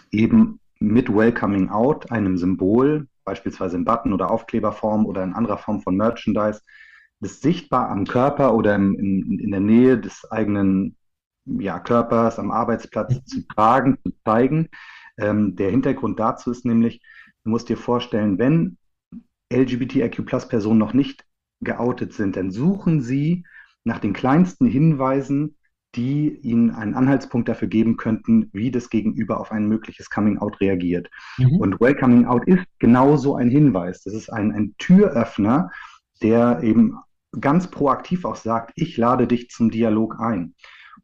eben 0.10 0.60
mit 0.80 1.14
Welcoming 1.14 1.70
Out, 1.70 2.12
einem 2.12 2.38
Symbol, 2.38 3.08
beispielsweise 3.24 3.78
in 3.78 3.86
Button- 3.86 4.14
oder 4.14 4.32
Aufkleberform 4.32 5.06
oder 5.06 5.24
in 5.24 5.34
anderer 5.34 5.58
Form 5.58 5.82
von 5.82 5.96
Merchandise, 5.96 6.62
das 7.20 7.42
sichtbar 7.42 7.90
am 7.90 8.06
Körper 8.06 8.54
oder 8.54 8.76
im, 8.76 8.96
in, 8.96 9.40
in 9.40 9.52
der 9.52 9.62
Nähe 9.62 9.98
des 9.98 10.30
eigenen 10.32 10.96
ja, 11.46 11.80
Körpers, 11.80 12.40
am 12.40 12.52
Arbeitsplatz 12.52 13.24
zu 13.26 13.48
tragen, 13.48 13.98
zu 14.04 14.12
zeigen. 14.24 14.70
Ähm, 15.18 15.56
der 15.56 15.72
Hintergrund 15.72 16.20
dazu 16.20 16.52
ist 16.52 16.66
nämlich, 16.66 17.02
du 17.44 17.50
musst 17.52 17.70
dir 17.70 17.78
vorstellen, 17.78 18.38
wenn 18.38 18.78
LGBTIQ-Plus-Personen 19.54 20.80
noch 20.80 20.94
nicht 20.94 21.26
geoutet 21.62 22.14
sind, 22.14 22.36
dann 22.36 22.52
suchen 22.52 23.02
sie 23.02 23.46
nach 23.84 24.00
den 24.00 24.14
kleinsten 24.14 24.66
Hinweisen, 24.66 25.58
die 25.96 26.38
ihnen 26.42 26.72
einen 26.72 26.94
Anhaltspunkt 26.94 27.48
dafür 27.48 27.68
geben 27.68 27.98
könnten, 27.98 28.50
wie 28.54 28.72
das 28.72 28.90
Gegenüber 28.90 29.40
auf 29.40 29.52
ein 29.52 29.68
mögliches 29.68 30.10
Coming-out 30.10 30.60
reagiert. 30.60 31.10
Mhm. 31.38 31.58
Und 31.58 31.82
Welcoming 31.82 32.26
Out 32.26 32.46
ist 32.48 32.66
genauso 32.80 33.36
ein 33.36 33.50
Hinweis. 33.50 34.04
Das 34.04 34.14
ist 34.14 34.30
ein, 34.30 34.52
ein 34.52 34.76
Türöffner, 34.78 35.72
der 36.22 36.62
eben 36.64 36.98
ganz 37.40 37.68
proaktiv 37.68 38.26
auch 38.26 38.36
sagt, 38.36 38.72
ich 38.76 38.98
lade 38.98 39.28
dich 39.28 39.50
zum 39.50 39.72
Dialog 39.72 40.20
ein. 40.20 40.54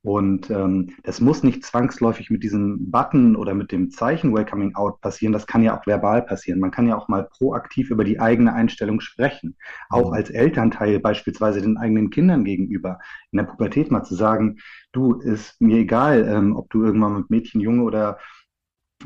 Und 0.04 0.50
ähm, 0.50 0.92
das 1.04 1.22
muss 1.22 1.44
nicht 1.44 1.64
zwangsläufig 1.64 2.30
mit 2.30 2.44
diesem 2.44 2.90
Button 2.92 3.36
oder 3.36 3.54
mit 3.54 3.72
dem 3.72 3.92
Zeichen 3.92 4.34
Welcoming 4.34 4.76
Out 4.76 5.02
passieren. 5.02 5.34
Das 5.34 5.48
kann 5.48 5.64
ja 5.64 5.78
auch 5.78 5.86
verbal 5.86 6.24
passieren. 6.24 6.60
Man 6.60 6.72
kann 6.72 6.88
ja 6.88 6.98
auch 6.98 7.08
mal 7.08 7.24
proaktiv 7.24 7.92
über 7.92 8.04
die 8.04 8.20
eigene 8.20 8.54
Einstellung 8.54 9.00
sprechen. 9.00 9.56
Auch 9.90 10.10
mhm. 10.10 10.14
als 10.14 10.30
Elternteil 10.30 11.00
beispielsweise 11.00 11.62
den 11.62 11.78
eigenen 11.78 12.10
Kindern 12.10 12.44
gegenüber. 12.44 13.00
In 13.32 13.38
der 13.38 13.46
Pubertät 13.46 13.92
mal 13.92 14.04
zu 14.04 14.16
sagen, 14.16 14.58
du, 14.92 15.14
ist 15.20 15.60
mir 15.62 15.78
egal, 15.78 16.28
ähm, 16.28 16.56
ob 16.56 16.70
du 16.70 16.84
irgendwann 16.84 17.18
mit 17.18 17.30
Mädchen, 17.30 17.62
Junge 17.62 17.84
oder, 17.84 18.18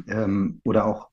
ähm, 0.08 0.62
oder 0.64 0.86
auch 0.86 1.10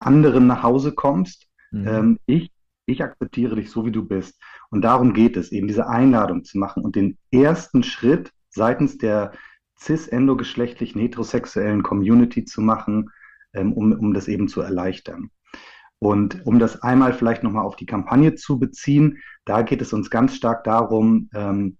anderen 0.00 0.46
nach 0.46 0.62
Hause 0.62 0.92
kommst. 0.92 1.46
Mhm. 1.70 1.86
Ähm, 1.86 2.18
ich 2.26 2.50
ich 2.90 3.02
akzeptiere 3.02 3.56
dich 3.56 3.70
so, 3.70 3.86
wie 3.86 3.92
du 3.92 4.06
bist. 4.06 4.40
Und 4.70 4.82
darum 4.82 5.12
geht 5.12 5.36
es, 5.36 5.52
eben 5.52 5.68
diese 5.68 5.86
Einladung 5.86 6.44
zu 6.44 6.58
machen 6.58 6.84
und 6.84 6.96
den 6.96 7.18
ersten 7.30 7.82
Schritt 7.82 8.32
seitens 8.50 8.98
der 8.98 9.32
cis-endogeschlechtlichen 9.80 11.00
heterosexuellen 11.00 11.82
Community 11.82 12.44
zu 12.44 12.60
machen, 12.60 13.10
ähm, 13.54 13.72
um, 13.72 13.92
um 13.92 14.14
das 14.14 14.28
eben 14.28 14.48
zu 14.48 14.60
erleichtern. 14.60 15.30
Und 15.98 16.46
um 16.46 16.58
das 16.58 16.82
einmal 16.82 17.12
vielleicht 17.12 17.42
nochmal 17.42 17.64
auf 17.64 17.76
die 17.76 17.86
Kampagne 17.86 18.34
zu 18.34 18.58
beziehen, 18.58 19.18
da 19.44 19.62
geht 19.62 19.82
es 19.82 19.92
uns 19.92 20.10
ganz 20.10 20.34
stark 20.34 20.64
darum, 20.64 21.28
ähm, 21.34 21.76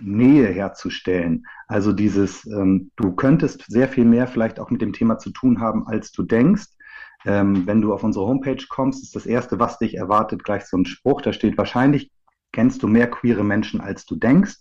Nähe 0.00 0.46
herzustellen. 0.48 1.44
Also 1.66 1.92
dieses, 1.92 2.46
ähm, 2.46 2.90
du 2.96 3.12
könntest 3.12 3.64
sehr 3.66 3.88
viel 3.88 4.04
mehr 4.04 4.28
vielleicht 4.28 4.60
auch 4.60 4.70
mit 4.70 4.80
dem 4.80 4.92
Thema 4.92 5.18
zu 5.18 5.30
tun 5.30 5.60
haben, 5.60 5.86
als 5.86 6.12
du 6.12 6.22
denkst. 6.22 6.66
Ähm, 7.26 7.66
wenn 7.66 7.82
du 7.82 7.92
auf 7.92 8.02
unsere 8.02 8.26
Homepage 8.26 8.64
kommst, 8.68 9.02
ist 9.02 9.14
das 9.16 9.26
Erste, 9.26 9.58
was 9.58 9.78
dich 9.78 9.96
erwartet, 9.96 10.44
gleich 10.44 10.64
so 10.64 10.78
ein 10.78 10.86
Spruch. 10.86 11.20
Da 11.20 11.32
steht, 11.32 11.58
wahrscheinlich 11.58 12.10
kennst 12.52 12.82
du 12.82 12.88
mehr 12.88 13.10
queere 13.10 13.44
Menschen, 13.44 13.80
als 13.80 14.06
du 14.06 14.16
denkst 14.16 14.56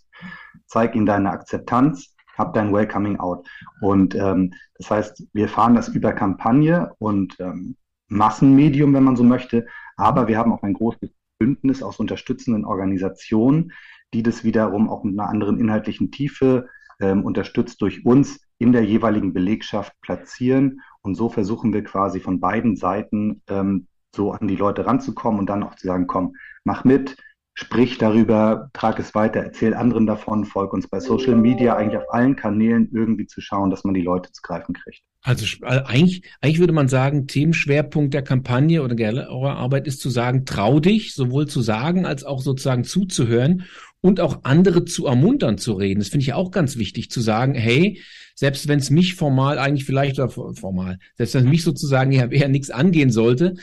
zeig 0.66 0.96
ihnen 0.96 1.06
deine 1.06 1.32
Akzeptanz, 1.32 2.16
hab 2.38 2.54
dein 2.54 2.74
Welcoming 2.74 3.20
Out. 3.20 3.48
Und 3.82 4.16
ähm, 4.16 4.54
das 4.78 4.90
heißt, 4.90 5.28
wir 5.34 5.50
fahren 5.50 5.76
das 5.76 5.90
über 5.90 6.14
Kampagne 6.14 6.94
und 7.00 7.36
ähm, 7.40 7.76
Massenmedium, 8.08 8.94
wenn 8.94 9.04
man 9.04 9.16
so 9.16 9.24
möchte, 9.24 9.68
aber 9.98 10.28
wir 10.28 10.38
haben 10.38 10.52
auch 10.52 10.64
ein 10.64 10.74
großes 10.74 11.12
Bündnis 11.38 11.84
aus 11.84 12.00
unterstützenden 12.00 12.66
Organisationen, 12.66 13.72
die 14.14 14.24
das 14.24 14.44
wiederum 14.44 14.90
auch 14.90 15.04
mit 15.04 15.20
einer 15.20 15.30
anderen 15.30 15.60
inhaltlichen 15.60 16.12
Tiefe 16.12 16.68
ähm, 17.00 17.24
unterstützt 17.24 17.82
durch 17.82 18.06
uns 18.06 18.40
in 18.58 18.74
der 18.74 18.84
jeweiligen 18.84 19.34
Belegschaft 19.34 19.94
platzieren. 20.02 20.82
Und 21.02 21.16
so 21.16 21.30
versuchen 21.30 21.74
wir 21.74 21.84
quasi 21.84 22.20
von 22.20 22.40
beiden 22.40 22.76
Seiten 22.76 23.42
ähm, 23.48 23.88
so 24.14 24.32
an 24.32 24.48
die 24.48 24.56
Leute 24.56 24.86
ranzukommen 24.86 25.40
und 25.40 25.48
dann 25.48 25.64
auch 25.64 25.76
zu 25.76 25.88
sagen, 25.88 26.08
komm, 26.08 26.36
mach 26.64 26.84
mit, 26.84 27.16
sprich 27.60 27.98
darüber, 27.98 28.70
trag 28.72 29.00
es 29.00 29.14
weiter, 29.14 29.42
erzähl 29.42 29.74
anderen 29.74 30.08
davon, 30.08 30.46
folg 30.46 30.72
uns 30.72 30.88
bei 30.88 31.02
Social 31.02 31.36
Media, 31.36 31.76
eigentlich 31.76 31.98
auf 31.98 32.14
allen 32.14 32.38
Kanälen 32.38 32.90
irgendwie 32.94 33.28
zu 33.28 33.42
schauen, 33.42 33.70
dass 33.70 33.84
man 33.84 33.94
die 33.94 34.02
Leute 34.02 34.32
zu 34.32 34.42
greifen 34.42 34.74
kriegt. 34.74 35.02
Also 35.24 35.46
äh, 35.64 35.82
eigentlich, 35.84 36.24
eigentlich 36.40 36.60
würde 36.60 36.72
man 36.72 36.88
sagen, 36.88 37.28
Themenschwerpunkt 37.28 38.14
der 38.14 38.22
Kampagne 38.22 38.82
oder 38.82 38.96
eurer 39.30 39.58
Arbeit 39.58 39.88
ist 39.88 40.00
zu 40.00 40.10
sagen, 40.10 40.46
trau 40.46 40.80
dich, 40.80 41.14
sowohl 41.14 41.48
zu 41.48 41.62
sagen 41.62 42.06
als 42.06 42.24
auch 42.24 42.42
sozusagen 42.42 42.86
zuzuhören 42.86 43.66
und 44.00 44.22
auch 44.22 44.40
andere 44.44 44.86
zu 44.86 45.06
ermuntern 45.06 45.58
zu 45.58 45.74
reden. 45.74 46.00
Das 46.00 46.08
finde 46.08 46.24
ich 46.24 46.34
auch 46.34 46.52
ganz 46.52 46.78
wichtig 46.78 47.12
zu 47.12 47.20
sagen, 47.20 47.56
hey, 47.56 48.02
selbst 48.36 48.70
wenn 48.70 48.80
es 48.80 48.90
mich 48.90 49.16
formal 49.16 49.60
eigentlich 49.60 49.84
vielleicht 49.84 50.18
oder 50.18 50.30
formal, 50.30 50.98
selbst 51.18 51.36
wenn 51.36 51.44
es 51.44 51.50
mich 51.50 51.64
sozusagen 51.64 52.14
ja 52.14 52.28
eher 52.28 52.48
nichts 52.48 52.70
angehen 52.70 53.12
sollte, 53.12 53.56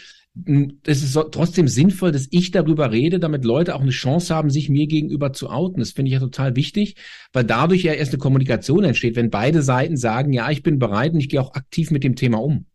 es 0.85 1.03
ist 1.03 1.19
trotzdem 1.33 1.67
sinnvoll, 1.67 2.13
dass 2.13 2.29
ich 2.31 2.51
darüber 2.51 2.93
rede, 2.93 3.19
damit 3.19 3.45
Leute 3.45 3.75
auch 3.75 3.81
eine 3.81 3.91
Chance 3.91 4.35
haben, 4.35 4.51
sich 4.51 4.69
mir 4.69 4.87
gegenüber 4.87 5.33
zu 5.33 5.49
outen. 5.49 5.81
Das 5.81 5.93
finde 5.93 6.11
ich 6.11 6.15
ja 6.15 6.21
total 6.21 6.57
wichtig, 6.57 6.97
weil 7.33 7.45
dadurch 7.45 7.83
ja 7.83 7.95
erst 7.95 8.13
eine 8.13 8.19
Kommunikation 8.19 8.85
entsteht, 8.85 9.17
wenn 9.17 9.31
beide 9.31 9.63
Seiten 9.63 9.97
sagen, 9.97 10.33
ja, 10.33 10.51
ich 10.51 10.63
bin 10.63 10.79
bereit 10.79 11.15
und 11.15 11.21
ich 11.21 11.31
gehe 11.31 11.41
auch 11.41 11.55
aktiv 11.55 11.91
mit 11.91 12.05
dem 12.05 12.17
Thema 12.17 12.43
um. 12.43 12.67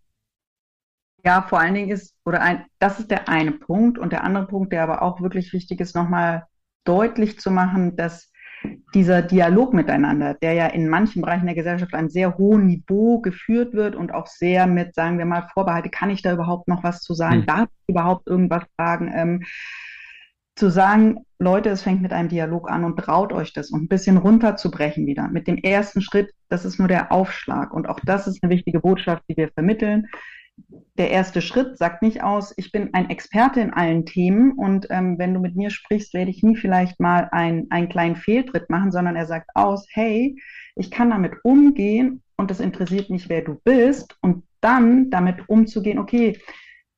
Ja, 1.23 1.43
vor 1.43 1.59
allen 1.59 1.75
Dingen 1.75 1.89
ist, 1.89 2.15
oder 2.25 2.41
ein, 2.41 2.65
das 2.79 2.99
ist 2.99 3.11
der 3.11 3.29
eine 3.29 3.51
Punkt. 3.51 3.99
Und 3.99 4.11
der 4.11 4.23
andere 4.23 4.47
Punkt, 4.47 4.73
der 4.73 4.81
aber 4.81 5.03
auch 5.03 5.21
wirklich 5.21 5.53
wichtig 5.53 5.79
ist, 5.79 5.95
nochmal 5.95 6.47
deutlich 6.83 7.39
zu 7.39 7.51
machen, 7.51 7.95
dass 7.95 8.30
dieser 8.93 9.21
Dialog 9.21 9.73
miteinander, 9.73 10.35
der 10.35 10.53
ja 10.53 10.67
in 10.67 10.89
manchen 10.89 11.21
Bereichen 11.21 11.45
der 11.45 11.55
Gesellschaft 11.55 11.93
einem 11.93 12.09
sehr 12.09 12.37
hohen 12.37 12.67
Niveau 12.67 13.19
geführt 13.19 13.73
wird 13.73 13.95
und 13.95 14.13
auch 14.13 14.27
sehr 14.27 14.67
mit, 14.67 14.95
sagen 14.95 15.17
wir 15.17 15.25
mal, 15.25 15.47
Vorbehalte, 15.53 15.89
kann 15.89 16.09
ich 16.09 16.21
da 16.21 16.33
überhaupt 16.33 16.67
noch 16.67 16.83
was 16.83 17.01
zu 17.01 17.13
sagen? 17.13 17.41
Mhm. 17.41 17.45
Darf 17.45 17.69
ich 17.69 17.89
überhaupt 17.89 18.27
irgendwas 18.27 18.63
sagen? 18.77 19.11
Ähm, 19.13 19.43
zu 20.55 20.69
sagen, 20.69 21.25
Leute, 21.39 21.69
es 21.69 21.81
fängt 21.81 22.01
mit 22.01 22.13
einem 22.13 22.29
Dialog 22.29 22.69
an 22.69 22.83
und 22.83 22.97
traut 22.97 23.33
euch 23.33 23.53
das 23.53 23.71
und 23.71 23.83
ein 23.83 23.87
bisschen 23.87 24.17
runterzubrechen 24.17 25.07
wieder. 25.07 25.27
Mit 25.29 25.47
dem 25.47 25.57
ersten 25.57 26.01
Schritt, 26.01 26.31
das 26.49 26.65
ist 26.65 26.77
nur 26.77 26.87
der 26.87 27.11
Aufschlag. 27.11 27.73
Und 27.73 27.87
auch 27.89 27.99
das 28.03 28.27
ist 28.27 28.43
eine 28.43 28.51
wichtige 28.51 28.79
Botschaft, 28.79 29.23
die 29.29 29.37
wir 29.37 29.49
vermitteln 29.49 30.07
der 31.01 31.09
erste 31.09 31.41
Schritt 31.41 31.79
sagt 31.79 32.03
nicht 32.03 32.21
aus, 32.21 32.53
ich 32.57 32.71
bin 32.71 32.93
ein 32.93 33.09
Experte 33.09 33.59
in 33.59 33.73
allen 33.73 34.05
Themen 34.05 34.51
und 34.51 34.85
ähm, 34.91 35.17
wenn 35.17 35.33
du 35.33 35.39
mit 35.39 35.55
mir 35.55 35.71
sprichst, 35.71 36.13
werde 36.13 36.29
ich 36.29 36.43
nie 36.43 36.55
vielleicht 36.55 36.99
mal 36.99 37.27
ein, 37.31 37.65
einen 37.71 37.89
kleinen 37.89 38.15
Fehltritt 38.15 38.69
machen, 38.69 38.91
sondern 38.91 39.15
er 39.15 39.25
sagt 39.25 39.49
aus, 39.55 39.87
hey, 39.89 40.39
ich 40.75 40.91
kann 40.91 41.09
damit 41.09 41.33
umgehen 41.43 42.21
und 42.37 42.51
das 42.51 42.59
interessiert 42.59 43.09
mich, 43.09 43.29
wer 43.29 43.41
du 43.41 43.59
bist 43.63 44.15
und 44.21 44.43
dann 44.59 45.09
damit 45.09 45.49
umzugehen, 45.49 45.97
okay, 45.97 46.37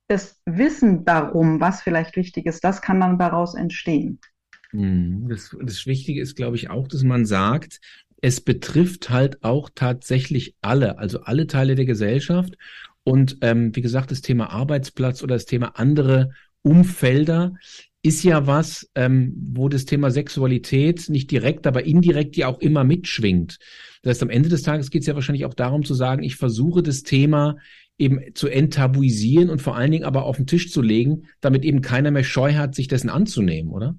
das 0.10 0.41
Wissen 0.45 1.05
darum, 1.05 1.62
was 1.62 1.81
vielleicht 1.81 2.17
wichtig 2.17 2.45
ist, 2.45 2.62
das 2.62 2.81
kann 2.81 3.00
dann 3.00 3.17
daraus 3.17 3.55
entstehen. 3.55 4.19
Hm, 4.72 5.29
das, 5.29 5.55
das 5.62 5.86
Wichtige 5.86 6.19
ist, 6.19 6.36
glaube 6.36 6.57
ich, 6.57 6.69
auch, 6.69 6.89
dass 6.89 7.03
man 7.03 7.25
sagt, 7.25 7.79
es 8.22 8.41
betrifft 8.41 9.10
halt 9.10 9.45
auch 9.45 9.69
tatsächlich 9.74 10.55
alle, 10.62 10.98
also 10.98 11.22
alle 11.22 11.48
Teile 11.48 11.75
der 11.75 11.86
Gesellschaft. 11.86 12.57
Und 13.03 13.38
ähm, 13.41 13.75
wie 13.75 13.81
gesagt, 13.81 14.12
das 14.12 14.22
Thema 14.22 14.51
Arbeitsplatz 14.51 15.24
oder 15.24 15.36
das 15.36 15.45
Thema 15.45 15.77
andere 15.77 16.31
Umfelder 16.62 17.53
ist 18.01 18.24
ja 18.24 18.48
was, 18.48 18.89
ähm, 18.95 19.33
wo 19.53 19.69
das 19.69 19.86
Thema 19.86 20.12
Sexualität 20.12 21.10
nicht 21.10 21.31
direkt, 21.31 21.65
aber 21.67 21.86
indirekt 21.86 22.36
ja 22.36 22.48
auch 22.48 22.60
immer 22.60 22.83
mitschwingt. 22.83 23.60
Das 24.01 24.12
heißt, 24.12 24.24
am 24.24 24.29
Ende 24.29 24.50
des 24.50 24.63
Tages 24.63 24.89
geht 24.89 25.01
es 25.01 25.07
ja 25.07 25.15
wahrscheinlich 25.15 25.45
auch 25.45 25.53
darum 25.53 25.83
zu 25.83 25.93
sagen, 25.93 26.24
ich 26.24 26.36
versuche 26.36 26.83
das 26.83 27.03
Thema 27.03 27.55
eben 27.98 28.19
zu 28.33 28.50
enttabuisieren 28.50 29.50
und 29.50 29.62
vor 29.62 29.77
allen 29.77 29.91
Dingen 29.91 30.03
aber 30.03 30.24
auf 30.24 30.36
den 30.36 30.48
Tisch 30.48 30.72
zu 30.72 30.81
legen, 30.81 31.27
damit 31.39 31.63
eben 31.63 31.81
keiner 31.81 32.12
mehr 32.12 32.24
Scheu 32.25 32.55
hat, 32.55 32.75
sich 32.75 32.89
dessen 32.89 33.10
anzunehmen, 33.10 33.72
oder? 33.72 33.95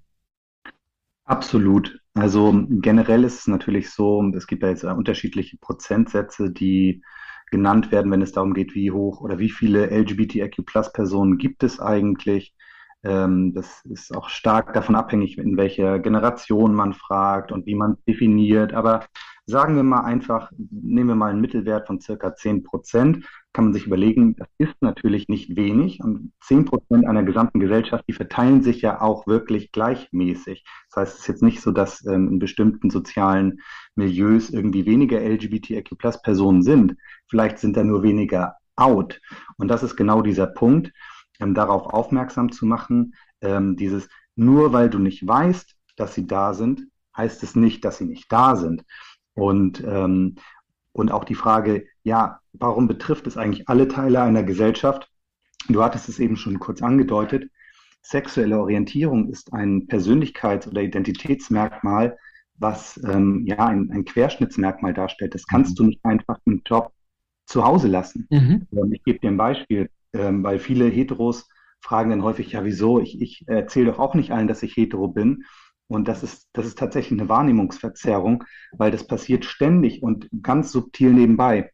Absolut. 1.24 1.98
Also 2.12 2.66
generell 2.68 3.24
ist 3.24 3.40
es 3.40 3.46
natürlich 3.46 3.90
so, 3.90 4.22
es 4.36 4.46
gibt 4.46 4.62
ja 4.62 4.68
jetzt 4.68 4.84
unterschiedliche 4.84 5.56
Prozentsätze, 5.56 6.50
die 6.50 7.02
genannt 7.54 7.92
werden, 7.92 8.10
wenn 8.10 8.20
es 8.20 8.32
darum 8.32 8.52
geht, 8.52 8.74
wie 8.74 8.90
hoch 8.90 9.20
oder 9.20 9.38
wie 9.38 9.48
viele 9.48 9.86
LGBTIQ-Plus-Personen 9.86 11.38
gibt 11.38 11.62
es 11.62 11.78
eigentlich. 11.78 12.52
Ähm, 13.04 13.54
das 13.54 13.84
ist 13.84 14.12
auch 14.12 14.28
stark 14.28 14.72
davon 14.72 14.96
abhängig, 14.96 15.38
in 15.38 15.56
welcher 15.56 16.00
Generation 16.00 16.74
man 16.74 16.94
fragt 16.94 17.52
und 17.52 17.64
wie 17.66 17.76
man 17.76 17.96
definiert. 18.08 18.74
Aber 18.74 19.06
sagen 19.46 19.76
wir 19.76 19.84
mal 19.84 20.00
einfach, 20.00 20.50
nehmen 20.58 21.10
wir 21.10 21.14
mal 21.14 21.30
einen 21.30 21.40
Mittelwert 21.40 21.86
von 21.86 22.00
circa 22.00 22.34
10 22.34 22.64
Prozent, 22.64 23.24
kann 23.54 23.66
man 23.66 23.72
sich 23.72 23.86
überlegen, 23.86 24.34
das 24.36 24.48
ist 24.58 24.74
natürlich 24.80 25.28
nicht 25.28 25.56
wenig. 25.56 26.00
Und 26.02 26.32
10 26.40 26.64
Prozent 26.64 27.06
einer 27.06 27.22
gesamten 27.22 27.60
Gesellschaft, 27.60 28.04
die 28.08 28.12
verteilen 28.12 28.62
sich 28.62 28.82
ja 28.82 29.00
auch 29.00 29.28
wirklich 29.28 29.70
gleichmäßig. 29.70 30.64
Das 30.90 30.96
heißt, 30.96 31.14
es 31.14 31.20
ist 31.20 31.28
jetzt 31.28 31.42
nicht 31.42 31.60
so, 31.60 31.70
dass 31.70 32.04
ähm, 32.04 32.28
in 32.28 32.38
bestimmten 32.40 32.90
sozialen 32.90 33.60
Milieus 33.94 34.50
irgendwie 34.50 34.86
weniger 34.86 35.20
LGBTIQ-Plus-Personen 35.20 36.62
sind. 36.62 36.96
Vielleicht 37.28 37.58
sind 37.60 37.76
da 37.76 37.84
nur 37.84 38.02
weniger 38.02 38.56
out. 38.74 39.20
Und 39.56 39.68
das 39.68 39.84
ist 39.84 39.94
genau 39.94 40.20
dieser 40.20 40.48
Punkt, 40.48 40.92
ähm, 41.38 41.54
darauf 41.54 41.86
aufmerksam 41.86 42.50
zu 42.50 42.66
machen, 42.66 43.14
ähm, 43.40 43.76
dieses, 43.76 44.08
nur 44.34 44.72
weil 44.72 44.90
du 44.90 44.98
nicht 44.98 45.24
weißt, 45.24 45.76
dass 45.94 46.14
sie 46.14 46.26
da 46.26 46.54
sind, 46.54 46.82
heißt 47.16 47.44
es 47.44 47.54
nicht, 47.54 47.84
dass 47.84 47.98
sie 47.98 48.06
nicht 48.06 48.32
da 48.32 48.56
sind. 48.56 48.84
Und, 49.34 49.80
ähm, 49.86 50.34
und 50.92 51.12
auch 51.12 51.24
die 51.24 51.36
Frage, 51.36 51.86
ja, 52.04 52.40
warum 52.52 52.86
betrifft 52.86 53.26
es 53.26 53.36
eigentlich 53.36 53.68
alle 53.68 53.88
Teile 53.88 54.22
einer 54.22 54.42
Gesellschaft? 54.42 55.10
Du 55.68 55.82
hattest 55.82 56.08
es 56.08 56.20
eben 56.20 56.36
schon 56.36 56.58
kurz 56.58 56.82
angedeutet. 56.82 57.50
Sexuelle 58.02 58.60
Orientierung 58.60 59.30
ist 59.30 59.52
ein 59.54 59.88
Persönlichkeits- 59.88 60.68
oder 60.68 60.82
Identitätsmerkmal, 60.82 62.18
was 62.56 63.00
ähm, 63.04 63.44
ja 63.46 63.66
ein, 63.66 63.90
ein, 63.90 64.04
Querschnittsmerkmal 64.04 64.92
darstellt. 64.92 65.34
Das 65.34 65.46
kannst 65.46 65.72
mhm. 65.72 65.74
du 65.76 65.84
nicht 65.84 66.04
einfach 66.04 66.38
im 66.44 66.62
Job 66.66 66.92
zu 67.46 67.64
Hause 67.64 67.88
lassen. 67.88 68.26
Mhm. 68.30 68.66
Ähm, 68.72 68.92
ich 68.92 69.02
gebe 69.02 69.18
dir 69.18 69.30
ein 69.30 69.38
Beispiel, 69.38 69.88
ähm, 70.12 70.44
weil 70.44 70.58
viele 70.58 70.86
Heteros 70.86 71.48
fragen 71.80 72.10
dann 72.10 72.22
häufig, 72.22 72.52
ja, 72.52 72.64
wieso? 72.64 73.00
Ich, 73.00 73.20
ich 73.20 73.44
erzähle 73.46 73.86
doch 73.86 73.98
auch 73.98 74.14
nicht 74.14 74.30
allen, 74.30 74.48
dass 74.48 74.62
ich 74.62 74.76
hetero 74.76 75.08
bin. 75.08 75.44
Und 75.86 76.08
das 76.08 76.22
ist, 76.22 76.48
das 76.52 76.66
ist 76.66 76.78
tatsächlich 76.78 77.18
eine 77.18 77.28
Wahrnehmungsverzerrung, 77.28 78.44
weil 78.72 78.90
das 78.90 79.06
passiert 79.06 79.44
ständig 79.44 80.02
und 80.02 80.28
ganz 80.42 80.72
subtil 80.72 81.12
nebenbei. 81.12 81.70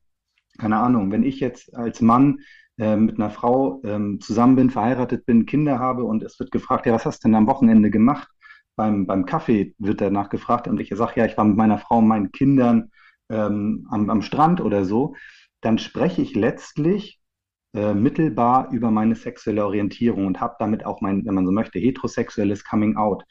Keine 0.58 0.78
Ahnung, 0.78 1.10
wenn 1.10 1.22
ich 1.22 1.40
jetzt 1.40 1.74
als 1.76 2.00
Mann 2.00 2.40
äh, 2.78 2.96
mit 2.96 3.18
einer 3.18 3.30
Frau 3.30 3.80
ähm, 3.84 4.20
zusammen 4.20 4.56
bin, 4.56 4.70
verheiratet 4.70 5.26
bin, 5.26 5.46
Kinder 5.46 5.78
habe 5.78 6.04
und 6.04 6.22
es 6.22 6.38
wird 6.40 6.50
gefragt, 6.50 6.86
ja, 6.86 6.92
was 6.92 7.06
hast 7.06 7.24
du 7.24 7.28
denn 7.28 7.34
am 7.34 7.46
Wochenende 7.46 7.90
gemacht? 7.90 8.28
Beim, 8.76 9.06
beim 9.06 9.26
Kaffee 9.26 9.74
wird 9.78 10.00
danach 10.00 10.30
gefragt 10.30 10.66
und 10.68 10.80
ich 10.80 10.90
sage, 10.94 11.12
ja, 11.16 11.26
ich 11.26 11.36
war 11.36 11.44
mit 11.44 11.56
meiner 11.56 11.78
Frau 11.78 11.98
und 11.98 12.08
meinen 12.08 12.32
Kindern 12.32 12.90
ähm, 13.28 13.86
am, 13.90 14.10
am 14.10 14.22
Strand 14.22 14.60
oder 14.60 14.84
so, 14.84 15.14
dann 15.60 15.78
spreche 15.78 16.22
ich 16.22 16.34
letztlich 16.34 17.20
äh, 17.74 17.94
mittelbar 17.94 18.70
über 18.72 18.90
meine 18.90 19.14
sexuelle 19.14 19.64
Orientierung 19.64 20.26
und 20.26 20.40
habe 20.40 20.56
damit 20.58 20.84
auch 20.84 21.00
mein, 21.00 21.24
wenn 21.24 21.34
man 21.34 21.46
so 21.46 21.52
möchte, 21.52 21.78
heterosexuelles 21.78 22.64
Coming 22.64 22.96
Out. 22.96 23.24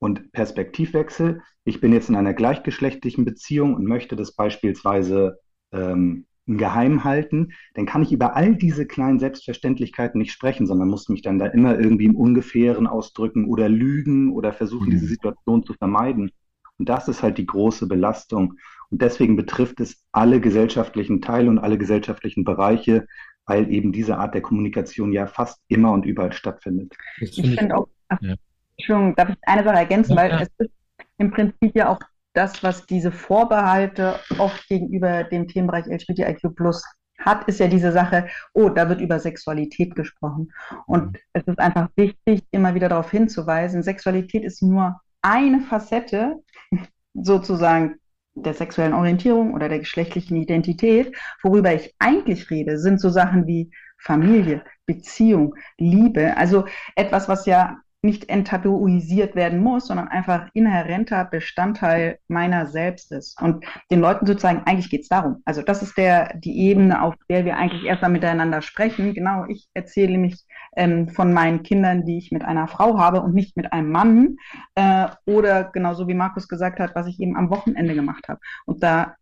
Und 0.00 0.32
Perspektivwechsel, 0.32 1.42
ich 1.64 1.80
bin 1.80 1.92
jetzt 1.92 2.08
in 2.08 2.16
einer 2.16 2.34
gleichgeschlechtlichen 2.34 3.24
Beziehung 3.24 3.74
und 3.74 3.84
möchte 3.84 4.16
das 4.16 4.34
beispielsweise 4.34 5.38
ähm, 5.72 6.26
geheim 6.56 7.04
halten, 7.04 7.52
dann 7.74 7.84
kann 7.84 8.02
ich 8.02 8.12
über 8.12 8.34
all 8.36 8.56
diese 8.56 8.86
kleinen 8.86 9.18
Selbstverständlichkeiten 9.18 10.18
nicht 10.18 10.32
sprechen, 10.32 10.66
sondern 10.66 10.88
muss 10.88 11.08
mich 11.08 11.22
dann 11.22 11.38
da 11.38 11.46
immer 11.46 11.78
irgendwie 11.78 12.06
im 12.06 12.16
Ungefähren 12.16 12.86
ausdrücken 12.86 13.46
oder 13.46 13.68
lügen 13.68 14.32
oder 14.32 14.52
versuchen, 14.52 14.86
mhm. 14.86 14.92
diese 14.92 15.06
Situation 15.06 15.64
zu 15.64 15.74
vermeiden. 15.74 16.30
Und 16.78 16.88
das 16.88 17.08
ist 17.08 17.22
halt 17.22 17.38
die 17.38 17.46
große 17.46 17.86
Belastung. 17.86 18.54
Und 18.90 19.02
deswegen 19.02 19.36
betrifft 19.36 19.80
es 19.80 20.04
alle 20.12 20.40
gesellschaftlichen 20.40 21.20
Teile 21.20 21.50
und 21.50 21.58
alle 21.58 21.76
gesellschaftlichen 21.76 22.44
Bereiche, 22.44 23.06
weil 23.44 23.70
eben 23.70 23.92
diese 23.92 24.16
Art 24.18 24.34
der 24.34 24.42
Kommunikation 24.42 25.12
ja 25.12 25.26
fast 25.26 25.60
immer 25.68 25.92
und 25.92 26.06
überall 26.06 26.32
stattfindet. 26.32 26.94
Ich 27.20 27.34
finde 27.34 27.76
auch, 27.76 27.88
ja. 28.20 28.34
Entschuldigung, 28.76 29.16
darf 29.16 29.30
ich 29.30 29.36
eine 29.42 29.64
Sache 29.64 29.76
ergänzen, 29.76 30.12
ja, 30.12 30.16
weil 30.16 30.30
ja. 30.30 30.40
es 30.40 30.48
ist 30.58 30.70
im 31.18 31.30
Prinzip 31.30 31.74
ja 31.74 31.88
auch 31.90 32.00
das, 32.38 32.62
was 32.62 32.86
diese 32.86 33.10
Vorbehalte 33.10 34.20
oft 34.38 34.68
gegenüber 34.68 35.24
dem 35.24 35.48
Themenbereich 35.48 35.86
LGBTIQ 35.86 36.54
Plus 36.54 36.84
hat, 37.18 37.48
ist 37.48 37.58
ja 37.58 37.66
diese 37.66 37.90
Sache, 37.90 38.28
oh, 38.54 38.68
da 38.68 38.88
wird 38.88 39.00
über 39.00 39.18
Sexualität 39.18 39.96
gesprochen. 39.96 40.52
Und 40.86 41.14
mhm. 41.14 41.18
es 41.32 41.42
ist 41.48 41.58
einfach 41.58 41.88
wichtig, 41.96 42.44
immer 42.52 42.76
wieder 42.76 42.88
darauf 42.88 43.10
hinzuweisen, 43.10 43.82
Sexualität 43.82 44.44
ist 44.44 44.62
nur 44.62 45.00
eine 45.20 45.62
Facette 45.62 46.36
sozusagen 47.14 47.96
der 48.36 48.54
sexuellen 48.54 48.94
Orientierung 48.94 49.52
oder 49.52 49.68
der 49.68 49.80
geschlechtlichen 49.80 50.36
Identität. 50.36 51.16
Worüber 51.42 51.74
ich 51.74 51.92
eigentlich 51.98 52.50
rede, 52.50 52.78
sind 52.78 53.00
so 53.00 53.10
Sachen 53.10 53.48
wie 53.48 53.72
Familie, 53.98 54.62
Beziehung, 54.86 55.56
Liebe. 55.76 56.36
Also 56.36 56.66
etwas, 56.94 57.28
was 57.28 57.46
ja 57.46 57.78
nicht 58.02 58.28
enttabuisiert 58.28 59.34
werden 59.34 59.60
muss, 59.60 59.88
sondern 59.88 60.06
einfach 60.08 60.48
inhärenter 60.54 61.24
Bestandteil 61.24 62.18
meiner 62.28 62.66
selbst 62.66 63.10
ist. 63.10 63.40
Und 63.42 63.64
den 63.90 64.00
Leuten 64.00 64.24
zu 64.24 64.36
zeigen, 64.36 64.62
eigentlich 64.66 64.88
geht 64.88 65.02
es 65.02 65.08
darum. 65.08 65.42
Also 65.44 65.62
das 65.62 65.82
ist 65.82 65.98
der, 65.98 66.36
die 66.36 66.58
Ebene, 66.60 67.02
auf 67.02 67.16
der 67.28 67.44
wir 67.44 67.56
eigentlich 67.56 67.84
erstmal 67.84 68.12
miteinander 68.12 68.62
sprechen. 68.62 69.14
Genau, 69.14 69.46
ich 69.48 69.68
erzähle 69.74 70.12
nämlich 70.12 70.44
ähm, 70.76 71.08
von 71.08 71.32
meinen 71.32 71.64
Kindern, 71.64 72.04
die 72.04 72.18
ich 72.18 72.30
mit 72.30 72.44
einer 72.44 72.68
Frau 72.68 72.98
habe 72.98 73.20
und 73.20 73.34
nicht 73.34 73.56
mit 73.56 73.72
einem 73.72 73.90
Mann. 73.90 74.36
Äh, 74.76 75.08
oder 75.26 75.64
genauso 75.64 76.06
wie 76.06 76.14
Markus 76.14 76.46
gesagt 76.46 76.78
hat, 76.78 76.94
was 76.94 77.08
ich 77.08 77.18
eben 77.18 77.36
am 77.36 77.50
Wochenende 77.50 77.94
gemacht 77.94 78.28
habe. 78.28 78.38
Und 78.64 78.82
da 78.82 79.16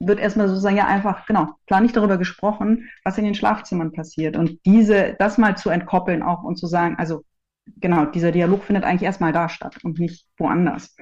wird 0.00 0.20
erstmal 0.20 0.48
sozusagen 0.48 0.76
ja 0.76 0.86
einfach, 0.86 1.26
genau, 1.26 1.48
klar 1.66 1.80
nicht 1.80 1.96
darüber 1.96 2.18
gesprochen, 2.18 2.88
was 3.04 3.18
in 3.18 3.24
den 3.24 3.34
Schlafzimmern 3.34 3.92
passiert. 3.92 4.36
Und 4.36 4.64
diese, 4.64 5.16
das 5.18 5.38
mal 5.38 5.56
zu 5.56 5.70
entkoppeln 5.70 6.22
auch 6.22 6.44
und 6.44 6.56
zu 6.56 6.66
sagen, 6.66 6.96
also 6.98 7.24
genau, 7.76 8.06
dieser 8.06 8.32
Dialog 8.32 8.64
findet 8.64 8.84
eigentlich 8.84 9.02
erstmal 9.02 9.32
da 9.32 9.48
statt 9.48 9.78
und 9.82 9.98
nicht 9.98 10.26
woanders. 10.36 10.96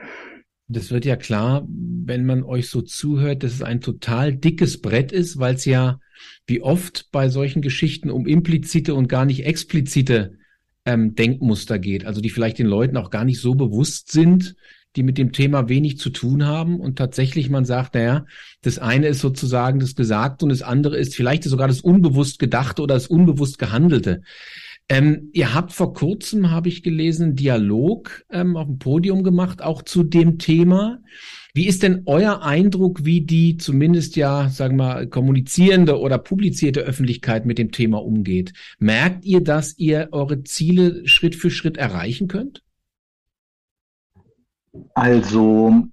Das 0.69 0.91
wird 0.91 1.05
ja 1.05 1.17
klar, 1.17 1.67
wenn 1.69 2.27
man 2.27 2.43
euch 2.43 2.69
so 2.69 2.83
zuhört, 2.83 3.45
dass 3.45 3.53
es 3.53 3.63
ein 3.63 3.81
total 3.81 4.35
dickes 4.35 4.81
Brett 4.81 5.13
ist, 5.13 5.39
weil 5.39 5.55
es 5.55 5.65
ja 5.65 6.01
wie 6.47 6.61
oft 6.61 7.09
bei 7.13 7.29
solchen 7.29 7.63
Geschichten 7.63 8.11
um 8.11 8.27
implizite 8.27 8.95
und 8.95 9.09
gar 9.09 9.25
nicht 9.25 9.45
explizite 9.45 10.39
ähm, 10.85 11.15
Denkmuster 11.15 11.79
geht, 11.79 12.05
also 12.05 12.21
die 12.21 12.31
vielleicht 12.31 12.59
den 12.59 12.67
Leuten 12.67 12.97
auch 12.97 13.11
gar 13.11 13.25
nicht 13.25 13.41
so 13.41 13.55
bewusst 13.55 14.11
sind, 14.11 14.57
die 14.97 15.03
mit 15.03 15.19
dem 15.19 15.33
Thema 15.33 15.69
wenig 15.69 15.99
zu 15.99 16.11
tun 16.11 16.47
haben 16.47 16.81
und 16.81 16.97
tatsächlich 16.97 17.51
man 17.51 17.65
sagt, 17.67 17.95
naja, 17.95 18.25
das 18.63 18.79
eine 18.79 19.09
ist 19.09 19.21
sozusagen 19.21 19.79
das 19.79 19.95
Gesagte 19.95 20.47
und 20.47 20.49
das 20.49 20.63
andere 20.63 20.97
ist 20.97 21.15
vielleicht 21.15 21.45
sogar 21.45 21.69
das 21.69 21.83
unbewusst 21.83 22.39
Gedachte 22.39 22.83
oder 22.83 22.95
das 22.95 23.07
unbewusst 23.07 23.59
Gehandelte. 23.59 24.23
Ähm, 24.89 25.31
ihr 25.33 25.53
habt 25.53 25.73
vor 25.73 25.95
kurzem, 25.95 26.51
habe 26.51 26.69
ich 26.69 26.83
gelesen, 26.83 27.25
einen 27.25 27.37
Dialog 27.37 28.25
ähm, 28.31 28.57
auf 28.57 28.67
dem 28.67 28.79
Podium 28.79 29.25
gemacht, 29.25 29.61
auch 29.61 29.83
zu 29.83 30.05
dem 30.05 30.39
Thema. 30.39 31.01
Wie 31.55 31.67
ist 31.67 31.83
denn 31.83 32.03
euer 32.07 32.43
Eindruck, 32.43 33.05
wie 33.05 33.23
die 33.23 33.57
zumindest 33.57 34.15
ja, 34.15 34.49
sagen 34.49 34.77
wir 34.77 34.85
mal, 34.85 35.07
kommunizierende 35.09 35.99
oder 35.99 36.19
publizierte 36.19 36.81
Öffentlichkeit 36.81 37.47
mit 37.47 37.59
dem 37.59 37.73
Thema 37.73 38.05
umgeht? 38.05 38.53
Merkt 38.79 39.25
ihr, 39.25 39.43
dass 39.43 39.77
ihr 39.79 40.11
eure 40.13 40.45
Ziele 40.45 41.09
Schritt 41.09 41.35
für 41.35 41.51
Schritt 41.51 41.79
erreichen 41.79 42.29
könnt? 42.29 42.63
Also 44.95 45.87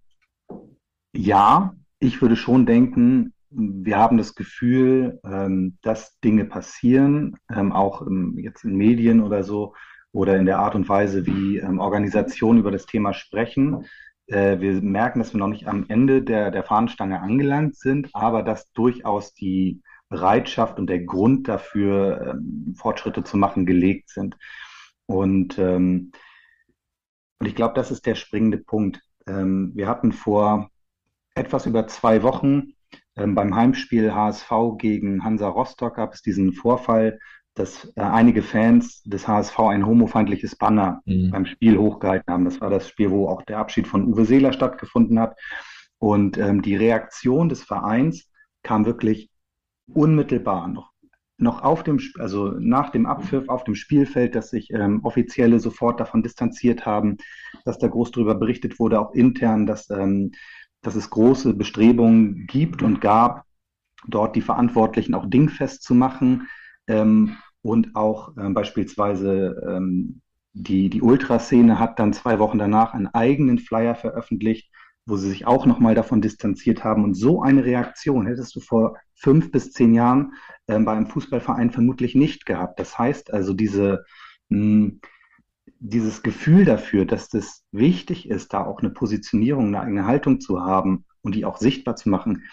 ja, 1.16 1.76
ich 2.00 2.22
würde 2.22 2.36
schon 2.36 2.66
denken, 2.66 3.33
wir 3.56 3.98
haben 3.98 4.18
das 4.18 4.36
Gefühl, 4.36 5.20
ähm, 5.24 5.78
dass 5.82 6.20
Dinge 6.20 6.46
passieren, 6.46 7.38
ähm, 7.54 7.72
auch 7.72 8.02
im, 8.02 8.38
jetzt 8.38 8.64
in 8.64 8.76
Medien 8.76 9.22
oder 9.22 9.44
so, 9.44 9.74
oder 10.12 10.38
in 10.38 10.46
der 10.46 10.60
Art 10.60 10.76
und 10.76 10.88
Weise, 10.88 11.26
wie 11.26 11.58
ähm, 11.58 11.80
Organisationen 11.80 12.60
über 12.60 12.72
das 12.72 12.86
Thema 12.86 13.14
sprechen. 13.14 13.86
Äh, 14.28 14.60
wir 14.60 14.82
merken, 14.82 15.20
dass 15.20 15.34
wir 15.34 15.40
noch 15.40 15.48
nicht 15.48 15.68
am 15.68 15.86
Ende 15.90 16.22
der, 16.22 16.52
der 16.52 16.64
Fahnenstange 16.64 17.20
angelangt 17.20 17.76
sind, 17.76 18.10
aber 18.14 18.44
dass 18.44 18.72
durchaus 18.74 19.34
die 19.34 19.82
Bereitschaft 20.10 20.78
und 20.78 20.88
der 20.88 21.00
Grund 21.00 21.48
dafür, 21.48 22.36
ähm, 22.36 22.76
Fortschritte 22.78 23.24
zu 23.24 23.38
machen, 23.38 23.66
gelegt 23.66 24.10
sind. 24.10 24.38
Und, 25.08 25.58
ähm, 25.58 26.12
und 27.40 27.48
ich 27.48 27.56
glaube, 27.56 27.74
das 27.74 27.90
ist 27.90 28.06
der 28.06 28.16
springende 28.16 28.60
Punkt. 28.60 29.02
Ähm, 29.28 29.72
wir 29.74 29.88
hatten 29.88 30.12
vor 30.12 30.70
etwas 31.34 31.66
über 31.66 31.88
zwei 31.88 32.22
Wochen 32.22 32.74
ähm, 33.16 33.36
beim 33.36 33.56
Heimspiel 33.56 34.14
HSV 34.14 34.52
gegen 34.78 35.24
Hansa 35.24 35.48
Rostock 35.48 35.96
gab 35.96 36.14
es 36.14 36.22
diesen 36.22 36.54
Vorfall, 36.54 37.20
dass 37.56 37.92
äh, 37.96 38.02
einige 38.02 38.42
Fans 38.42 39.04
des 39.04 39.28
HSV 39.28 39.60
ein 39.60 39.86
homofeindliches 39.86 40.56
Banner 40.56 41.02
mhm. 41.06 41.32
beim 41.32 41.46
Spiel 41.46 41.78
hochgehalten 41.78 42.34
haben. 42.34 42.46
Das 42.46 42.62
war 42.62 42.70
das 42.70 42.88
Spiel, 42.88 43.12
wo 43.12 43.28
auch 43.28 43.44
der 43.44 43.60
Abschied 43.60 43.88
von 43.88 44.06
Uwe 44.06 44.26
Seeler 44.26 44.54
stattgefunden 44.54 45.20
hat. 45.20 45.38
Und 46.00 46.38
ähm, 46.38 46.62
die 46.62 46.76
Reaktion 46.76 47.50
des 47.50 47.64
Vereins 47.64 48.30
kam 48.64 48.86
wirklich 48.86 49.30
unmittelbar 49.88 50.68
noch 50.68 50.94
noch 51.38 51.64
auf 51.64 51.84
dem, 51.84 52.00
also 52.20 52.52
nach 52.60 52.90
dem 52.90 53.06
Abpfiff 53.06 53.50
auf 53.50 53.64
dem 53.64 53.76
Spielfeld, 53.76 54.36
dass 54.36 54.50
sich 54.50 54.72
ähm, 54.72 55.04
Offizielle 55.04 55.60
sofort 55.60 56.00
davon 56.00 56.24
distanziert 56.24 56.86
haben, 56.86 57.18
dass 57.66 57.80
da 57.80 57.88
groß 57.88 58.12
darüber 58.12 58.36
berichtet 58.36 58.80
wurde, 58.80 59.00
auch 59.00 59.14
intern, 59.14 59.66
dass 59.66 59.90
ähm, 59.90 60.32
dass 60.84 60.96
es 60.96 61.10
große 61.10 61.56
Bestrebungen 61.56 62.46
gibt 62.46 62.84
und 62.84 63.02
gab, 63.02 63.46
dort 64.08 64.36
die 64.36 64.42
Verantwortlichen 64.42 65.16
auch 65.16 65.26
dingfest 65.26 65.82
zu 65.82 65.96
machen 65.96 66.48
ähm, 66.88 67.38
und 67.62 67.96
auch 67.96 68.36
ähm, 68.38 68.54
beispielsweise 68.54 69.62
ähm, 69.68 70.22
die, 70.54 70.90
die 70.90 71.02
Ultraszene 71.02 71.80
hat 71.80 71.98
dann 71.98 72.14
zwei 72.14 72.38
Wochen 72.38 72.60
danach 72.60 72.94
einen 72.94 73.08
eigenen 73.08 73.58
Flyer 73.58 73.96
veröffentlicht, 73.96 74.70
wo 75.06 75.18
sie 75.18 75.30
sich 75.30 75.48
auch 75.48 75.66
nochmal 75.66 75.96
davon 75.96 76.22
distanziert 76.22 76.84
haben. 76.84 77.04
Und 77.04 77.16
so 77.16 77.42
eine 77.42 77.66
Reaktion 77.66 78.28
hättest 78.28 78.56
du 78.56 78.60
vor 78.60 78.98
fünf 79.16 79.52
bis 79.52 79.72
zehn 79.72 79.94
Jahren 79.96 80.34
äh, 80.68 80.78
bei 80.80 80.92
einem 80.92 81.08
Fußballverein 81.08 81.72
vermutlich 81.72 82.14
nicht 82.14 82.46
gehabt. 82.46 82.80
Das 82.80 83.00
heißt 83.00 83.34
also, 83.34 83.54
diese, 83.54 84.06
mh, 84.50 84.60
hm, 84.60 85.02
dieses 85.86 86.24
Gefühl 86.24 86.64
dafür, 86.64 87.04
dass 87.06 87.28
das 87.28 87.66
wichtig 87.74 88.30
ist, 88.30 88.54
da 88.54 88.66
auch 88.66 88.80
eine 88.80 88.90
Positionierung, 88.90 89.68
eine 89.68 89.82
eigene 89.82 90.06
Haltung 90.06 90.40
zu 90.40 90.62
haben 90.62 91.04
und 91.22 91.36
die 91.36 91.44
auch 91.44 91.58
sichtbar 91.58 91.98
zu 91.98 92.08
machen, 92.08 92.44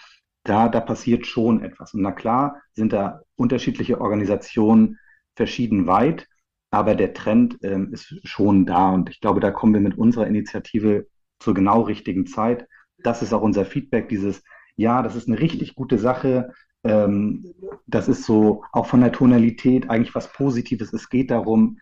da, 0.43 0.67
da 0.67 0.81
passiert 0.81 1.25
schon 1.25 1.63
etwas. 1.63 1.93
Und 1.93 2.01
na 2.01 2.11
klar 2.11 2.57
sind 2.73 2.91
da 2.91 3.21
unterschiedliche 3.37 4.01
Organisationen 4.01 4.99
verschieden 5.37 5.87
weit, 5.87 6.27
aber 6.71 6.93
der 6.93 7.13
Trend 7.13 7.57
ähm, 7.61 7.93
ist 7.93 8.13
schon 8.27 8.65
da. 8.65 8.89
Und 8.89 9.09
ich 9.09 9.21
glaube, 9.21 9.39
da 9.39 9.51
kommen 9.51 9.73
wir 9.73 9.81
mit 9.81 9.97
unserer 9.97 10.27
Initiative 10.27 11.07
zur 11.39 11.53
genau 11.53 11.83
richtigen 11.83 12.25
Zeit. 12.25 12.67
Das 12.97 13.21
ist 13.21 13.31
auch 13.31 13.41
unser 13.41 13.65
Feedback, 13.65 14.09
dieses, 14.09 14.43
ja, 14.75 15.01
das 15.01 15.15
ist 15.15 15.29
eine 15.29 15.39
richtig 15.39 15.75
gute 15.75 15.97
Sache. 15.97 16.51
Ähm, 16.83 17.53
das 17.85 18.09
ist 18.09 18.25
so 18.25 18.65
auch 18.73 18.87
von 18.87 18.99
der 18.99 19.13
Tonalität 19.13 19.89
eigentlich 19.89 20.15
was 20.15 20.33
Positives. 20.33 20.91
Es 20.91 21.07
geht 21.09 21.31
darum, 21.31 21.77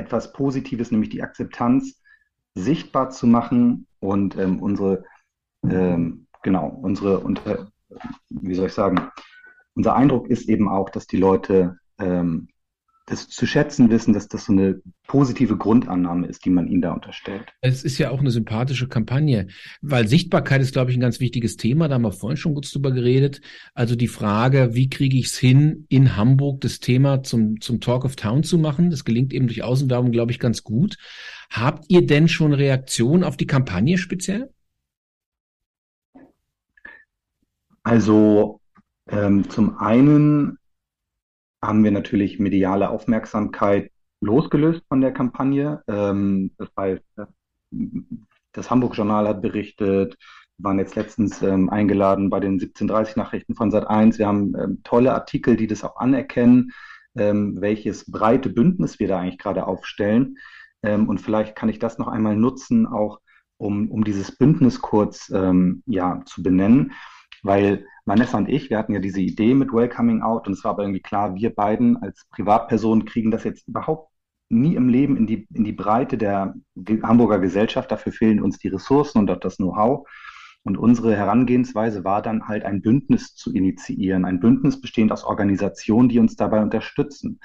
etwas 0.00 0.32
Positives, 0.32 0.90
nämlich 0.90 1.10
die 1.10 1.22
Akzeptanz, 1.22 2.00
sichtbar 2.54 3.10
zu 3.10 3.26
machen 3.26 3.86
und 4.00 4.36
ähm, 4.36 4.60
unsere, 4.60 5.04
ähm, 5.62 6.26
genau, 6.42 6.68
unsere, 6.68 7.20
unter, 7.20 7.70
wie 8.30 8.54
soll 8.54 8.66
ich 8.66 8.72
sagen, 8.72 9.10
unser 9.74 9.94
Eindruck 9.94 10.28
ist 10.28 10.48
eben 10.48 10.68
auch, 10.68 10.90
dass 10.90 11.06
die 11.06 11.18
Leute 11.18 11.78
ähm, 11.98 12.48
das 13.10 13.28
zu 13.28 13.46
schätzen 13.46 13.90
wissen, 13.90 14.14
dass 14.14 14.28
das 14.28 14.44
so 14.44 14.52
eine 14.52 14.80
positive 15.06 15.56
Grundannahme 15.56 16.26
ist, 16.26 16.44
die 16.44 16.50
man 16.50 16.68
ihnen 16.68 16.82
da 16.82 16.92
unterstellt. 16.92 17.52
Es 17.60 17.82
ist 17.82 17.98
ja 17.98 18.10
auch 18.10 18.20
eine 18.20 18.30
sympathische 18.30 18.88
Kampagne, 18.88 19.48
weil 19.82 20.06
Sichtbarkeit 20.06 20.62
ist, 20.62 20.72
glaube 20.72 20.90
ich, 20.90 20.96
ein 20.96 21.00
ganz 21.00 21.18
wichtiges 21.18 21.56
Thema. 21.56 21.88
Da 21.88 21.96
haben 21.96 22.02
wir 22.02 22.12
vorhin 22.12 22.36
schon 22.36 22.54
kurz 22.54 22.70
drüber 22.70 22.92
geredet. 22.92 23.40
Also 23.74 23.96
die 23.96 24.08
Frage, 24.08 24.74
wie 24.74 24.88
kriege 24.88 25.18
ich 25.18 25.26
es 25.26 25.38
hin, 25.38 25.86
in 25.88 26.16
Hamburg 26.16 26.60
das 26.60 26.78
Thema 26.78 27.22
zum, 27.22 27.60
zum 27.60 27.80
Talk 27.80 28.04
of 28.04 28.16
Town 28.16 28.44
zu 28.44 28.58
machen? 28.58 28.90
Das 28.90 29.04
gelingt 29.04 29.32
eben 29.32 29.48
durch 29.48 29.62
Außenwerbung, 29.62 30.12
glaube 30.12 30.30
ich, 30.30 30.38
ganz 30.38 30.62
gut. 30.62 30.96
Habt 31.50 31.86
ihr 31.88 32.06
denn 32.06 32.28
schon 32.28 32.52
Reaktionen 32.52 33.24
auf 33.24 33.36
die 33.36 33.46
Kampagne 33.46 33.98
speziell? 33.98 34.50
Also 37.82 38.60
ähm, 39.08 39.50
zum 39.50 39.78
einen 39.78 40.59
haben 41.62 41.84
wir 41.84 41.90
natürlich 41.90 42.38
mediale 42.38 42.90
Aufmerksamkeit 42.90 43.90
losgelöst 44.20 44.82
von 44.88 45.00
der 45.00 45.12
Kampagne. 45.12 45.82
Ähm, 45.88 46.52
das 46.58 46.68
heißt, 46.76 47.04
das 48.52 48.70
Hamburg 48.70 48.96
Journal 48.96 49.28
hat 49.28 49.42
berichtet, 49.42 50.16
waren 50.58 50.78
jetzt 50.78 50.96
letztens 50.96 51.42
ähm, 51.42 51.70
eingeladen 51.70 52.30
bei 52.30 52.40
den 52.40 52.54
1730 52.54 53.16
Nachrichten 53.16 53.54
von 53.54 53.70
Sat1. 53.70 54.18
Wir 54.18 54.26
haben 54.26 54.54
ähm, 54.58 54.80
tolle 54.84 55.14
Artikel, 55.14 55.56
die 55.56 55.66
das 55.66 55.84
auch 55.84 55.96
anerkennen, 55.96 56.72
ähm, 57.16 57.60
welches 57.60 58.10
breite 58.10 58.50
Bündnis 58.50 58.98
wir 58.98 59.08
da 59.08 59.20
eigentlich 59.20 59.38
gerade 59.38 59.66
aufstellen. 59.66 60.36
Ähm, 60.82 61.08
und 61.08 61.20
vielleicht 61.20 61.56
kann 61.56 61.68
ich 61.68 61.78
das 61.78 61.98
noch 61.98 62.08
einmal 62.08 62.36
nutzen, 62.36 62.86
auch 62.86 63.20
um, 63.56 63.90
um 63.90 64.04
dieses 64.04 64.36
Bündnis 64.36 64.80
kurz 64.80 65.30
ähm, 65.30 65.82
ja, 65.86 66.22
zu 66.24 66.42
benennen, 66.42 66.92
weil 67.42 67.86
Vanessa 68.10 68.38
und 68.38 68.48
ich, 68.48 68.70
wir 68.70 68.78
hatten 68.78 68.92
ja 68.92 68.98
diese 68.98 69.20
Idee 69.20 69.54
mit 69.54 69.72
Welcoming 69.72 70.20
Out 70.20 70.48
und 70.48 70.54
es 70.54 70.64
war 70.64 70.72
aber 70.72 70.82
irgendwie 70.82 71.00
klar, 71.00 71.36
wir 71.36 71.54
beiden 71.54 71.96
als 71.98 72.26
Privatpersonen 72.30 73.04
kriegen 73.04 73.30
das 73.30 73.44
jetzt 73.44 73.68
überhaupt 73.68 74.10
nie 74.48 74.74
im 74.74 74.88
Leben 74.88 75.16
in 75.16 75.28
die, 75.28 75.46
in 75.54 75.62
die 75.62 75.72
Breite 75.72 76.18
der 76.18 76.54
Hamburger 77.04 77.38
Gesellschaft. 77.38 77.88
Dafür 77.92 78.10
fehlen 78.10 78.42
uns 78.42 78.58
die 78.58 78.66
Ressourcen 78.66 79.18
und 79.18 79.30
auch 79.30 79.38
das 79.38 79.58
Know-how. 79.58 80.08
Und 80.64 80.76
unsere 80.76 81.16
Herangehensweise 81.16 82.02
war 82.02 82.20
dann 82.20 82.48
halt 82.48 82.64
ein 82.64 82.82
Bündnis 82.82 83.36
zu 83.36 83.52
initiieren, 83.52 84.24
ein 84.24 84.40
Bündnis 84.40 84.80
bestehend 84.80 85.12
aus 85.12 85.22
Organisationen, 85.22 86.08
die 86.08 86.18
uns 86.18 86.34
dabei 86.34 86.62
unterstützen. 86.62 87.38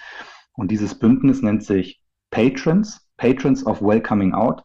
Und 0.54 0.71
dieses 0.71 0.97
Bündnis 0.97 1.43
nennt 1.43 1.63
sich 1.63 2.01
Patrons, 2.32 3.08
Patrons 3.17 3.63
of 3.67 3.84
Welcoming 3.84 4.34
Out 4.34 4.63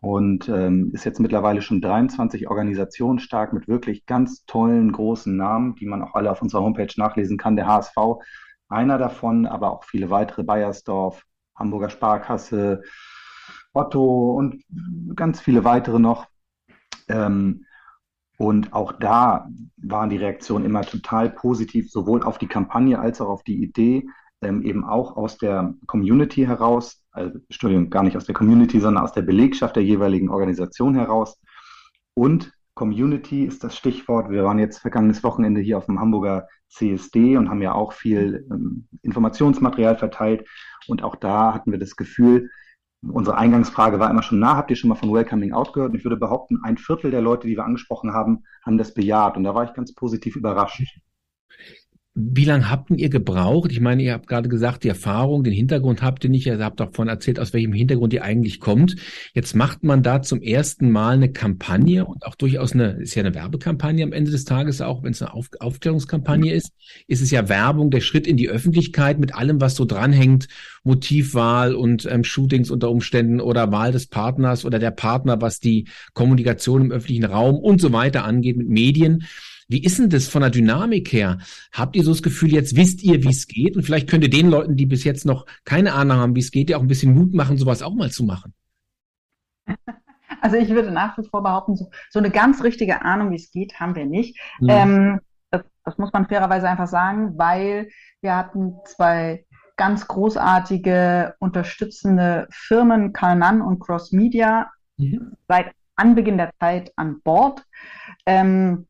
und 0.00 0.48
ähm, 0.48 0.90
ist 0.94 1.04
jetzt 1.04 1.20
mittlerweile 1.20 1.60
schon 1.60 1.80
23 1.80 2.48
Organisationen 2.48 3.18
stark 3.18 3.52
mit 3.52 3.68
wirklich 3.68 4.06
ganz 4.06 4.44
tollen 4.46 4.92
großen 4.92 5.36
Namen, 5.36 5.74
die 5.74 5.86
man 5.86 6.02
auch 6.02 6.14
alle 6.14 6.30
auf 6.30 6.40
unserer 6.40 6.62
Homepage 6.62 6.92
nachlesen 6.96 7.36
kann. 7.36 7.56
Der 7.56 7.66
HSV, 7.66 7.96
einer 8.68 8.96
davon, 8.96 9.46
aber 9.46 9.72
auch 9.72 9.84
viele 9.84 10.08
weitere, 10.10 10.42
Bayersdorf, 10.42 11.24
Hamburger 11.54 11.90
Sparkasse, 11.90 12.82
Otto 13.74 14.32
und 14.32 14.64
ganz 15.14 15.40
viele 15.40 15.64
weitere 15.64 15.98
noch. 15.98 16.26
Ähm, 17.08 17.66
und 18.38 18.72
auch 18.72 18.92
da 18.92 19.50
waren 19.76 20.08
die 20.08 20.16
Reaktionen 20.16 20.64
immer 20.64 20.80
total 20.80 21.28
positiv, 21.28 21.90
sowohl 21.90 22.22
auf 22.22 22.38
die 22.38 22.46
Kampagne 22.46 22.98
als 22.98 23.20
auch 23.20 23.28
auf 23.28 23.42
die 23.42 23.62
Idee, 23.62 24.08
ähm, 24.42 24.62
eben 24.62 24.84
auch 24.84 25.16
aus 25.16 25.38
der 25.38 25.74
Community 25.86 26.44
heraus, 26.44 27.02
also, 27.12 27.38
Entschuldigung, 27.48 27.90
gar 27.90 28.02
nicht 28.02 28.16
aus 28.16 28.24
der 28.24 28.34
Community, 28.34 28.80
sondern 28.80 29.04
aus 29.04 29.12
der 29.12 29.22
Belegschaft 29.22 29.76
der 29.76 29.84
jeweiligen 29.84 30.30
Organisation 30.30 30.94
heraus. 30.94 31.40
Und 32.14 32.52
Community 32.74 33.44
ist 33.44 33.62
das 33.64 33.76
Stichwort. 33.76 34.30
Wir 34.30 34.44
waren 34.44 34.58
jetzt 34.58 34.78
vergangenes 34.78 35.22
Wochenende 35.22 35.60
hier 35.60 35.76
auf 35.76 35.86
dem 35.86 36.00
Hamburger 36.00 36.48
CSD 36.68 37.36
und 37.36 37.50
haben 37.50 37.62
ja 37.62 37.74
auch 37.74 37.92
viel 37.92 38.46
ähm, 38.50 38.88
Informationsmaterial 39.02 39.96
verteilt. 39.96 40.48
Und 40.86 41.02
auch 41.02 41.16
da 41.16 41.52
hatten 41.52 41.72
wir 41.72 41.78
das 41.78 41.96
Gefühl, 41.96 42.48
unsere 43.02 43.36
Eingangsfrage 43.36 43.98
war 43.98 44.10
immer 44.10 44.22
schon 44.22 44.38
nah, 44.38 44.56
habt 44.56 44.70
ihr 44.70 44.76
schon 44.76 44.88
mal 44.88 44.94
von 44.94 45.12
Welcoming 45.12 45.52
Out 45.52 45.72
gehört? 45.72 45.92
Und 45.92 45.98
ich 45.98 46.04
würde 46.04 46.16
behaupten, 46.16 46.60
ein 46.62 46.78
Viertel 46.78 47.10
der 47.10 47.22
Leute, 47.22 47.46
die 47.46 47.56
wir 47.56 47.64
angesprochen 47.64 48.12
haben, 48.12 48.44
haben 48.64 48.78
das 48.78 48.94
bejaht. 48.94 49.36
Und 49.36 49.44
da 49.44 49.54
war 49.54 49.64
ich 49.64 49.74
ganz 49.74 49.94
positiv 49.94 50.36
überrascht. 50.36 51.00
Wie 52.14 52.44
lange 52.44 52.68
habt 52.68 52.90
ihr 52.90 53.08
gebraucht? 53.08 53.70
Ich 53.70 53.80
meine, 53.80 54.02
ihr 54.02 54.14
habt 54.14 54.26
gerade 54.26 54.48
gesagt, 54.48 54.82
die 54.82 54.88
Erfahrung, 54.88 55.44
den 55.44 55.52
Hintergrund 55.52 56.02
habt 56.02 56.24
ihr 56.24 56.30
nicht. 56.30 56.44
Ihr 56.44 56.58
habt 56.58 56.80
davon 56.80 57.06
erzählt, 57.06 57.38
aus 57.38 57.52
welchem 57.52 57.72
Hintergrund 57.72 58.12
ihr 58.12 58.24
eigentlich 58.24 58.58
kommt. 58.58 58.96
Jetzt 59.32 59.54
macht 59.54 59.84
man 59.84 60.02
da 60.02 60.20
zum 60.20 60.42
ersten 60.42 60.90
Mal 60.90 61.14
eine 61.14 61.30
Kampagne 61.30 62.04
und 62.04 62.26
auch 62.26 62.34
durchaus 62.34 62.72
eine, 62.72 63.00
ist 63.00 63.14
ja 63.14 63.22
eine 63.22 63.36
Werbekampagne 63.36 64.02
am 64.02 64.12
Ende 64.12 64.32
des 64.32 64.44
Tages, 64.44 64.80
auch 64.80 65.04
wenn 65.04 65.12
es 65.12 65.22
eine 65.22 65.32
Auf 65.32 65.50
Aufklärungskampagne 65.60 66.52
ist, 66.52 66.72
ist 67.06 67.22
es 67.22 67.30
ja 67.30 67.48
Werbung, 67.48 67.92
der 67.92 68.00
Schritt 68.00 68.26
in 68.26 68.36
die 68.36 68.48
Öffentlichkeit 68.48 69.20
mit 69.20 69.36
allem, 69.36 69.60
was 69.60 69.76
so 69.76 69.84
dranhängt, 69.84 70.48
Motivwahl 70.82 71.76
und 71.76 72.06
ähm, 72.10 72.24
Shootings 72.24 72.72
unter 72.72 72.90
Umständen 72.90 73.40
oder 73.40 73.70
Wahl 73.70 73.92
des 73.92 74.08
Partners 74.08 74.64
oder 74.64 74.80
der 74.80 74.90
Partner, 74.90 75.40
was 75.40 75.60
die 75.60 75.86
Kommunikation 76.12 76.82
im 76.82 76.90
öffentlichen 76.90 77.24
Raum 77.24 77.54
und 77.54 77.80
so 77.80 77.92
weiter 77.92 78.24
angeht 78.24 78.56
mit 78.56 78.68
Medien. 78.68 79.26
Wie 79.70 79.84
ist 79.84 80.00
denn 80.00 80.10
das 80.10 80.26
von 80.26 80.42
der 80.42 80.50
Dynamik 80.50 81.12
her? 81.12 81.38
Habt 81.72 81.94
ihr 81.94 82.02
so 82.02 82.10
das 82.10 82.24
Gefühl, 82.24 82.52
jetzt 82.52 82.74
wisst 82.74 83.04
ihr, 83.04 83.22
wie 83.22 83.28
es 83.28 83.46
geht? 83.46 83.76
Und 83.76 83.84
vielleicht 83.84 84.10
könnt 84.10 84.24
ihr 84.24 84.30
den 84.30 84.50
Leuten, 84.50 84.74
die 84.74 84.84
bis 84.84 85.04
jetzt 85.04 85.24
noch 85.24 85.46
keine 85.64 85.92
Ahnung 85.92 86.16
haben, 86.16 86.34
wie 86.34 86.40
es 86.40 86.50
geht, 86.50 86.70
ja 86.70 86.76
auch 86.76 86.82
ein 86.82 86.88
bisschen 86.88 87.14
Mut 87.14 87.34
machen, 87.34 87.56
sowas 87.56 87.80
auch 87.80 87.94
mal 87.94 88.10
zu 88.10 88.24
machen. 88.24 88.52
Also 90.42 90.56
ich 90.56 90.70
würde 90.70 90.90
nach 90.90 91.18
wie 91.18 91.28
vor 91.28 91.42
behaupten, 91.42 91.76
so, 91.76 91.90
so 92.08 92.18
eine 92.18 92.30
ganz 92.30 92.62
richtige 92.62 93.02
Ahnung, 93.02 93.30
wie 93.30 93.36
es 93.36 93.50
geht, 93.50 93.78
haben 93.78 93.94
wir 93.94 94.06
nicht. 94.06 94.38
Mhm. 94.58 94.68
Ähm, 94.70 95.20
das, 95.50 95.62
das 95.84 95.98
muss 95.98 96.14
man 96.14 96.28
fairerweise 96.28 96.66
einfach 96.66 96.86
sagen, 96.86 97.36
weil 97.36 97.90
wir 98.22 98.36
hatten 98.36 98.72
zwei 98.86 99.44
ganz 99.76 100.08
großartige 100.08 101.34
unterstützende 101.40 102.46
Firmen, 102.52 103.12
Kalnan 103.12 103.60
und 103.60 103.80
Cross 103.80 104.12
Media, 104.12 104.70
mhm. 104.96 105.36
seit 105.46 105.72
Anbeginn 106.00 106.38
der 106.38 106.50
Zeit 106.58 106.92
an 106.96 107.20
Bord 107.22 107.64
ähm, 108.26 108.86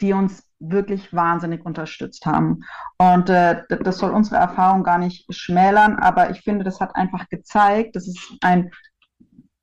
die 0.00 0.12
uns 0.12 0.48
wirklich 0.58 1.12
wahnsinnig 1.12 1.64
unterstützt 1.64 2.26
haben. 2.26 2.60
Und 2.98 3.28
äh, 3.30 3.62
das 3.68 3.98
soll 3.98 4.10
unsere 4.10 4.36
Erfahrung 4.36 4.82
gar 4.82 4.98
nicht 4.98 5.26
schmälern, 5.32 5.96
aber 5.96 6.30
ich 6.30 6.40
finde, 6.42 6.64
das 6.64 6.80
hat 6.80 6.94
einfach 6.96 7.28
gezeigt, 7.28 7.96
das 7.96 8.08
ist 8.08 8.32
ein 8.42 8.70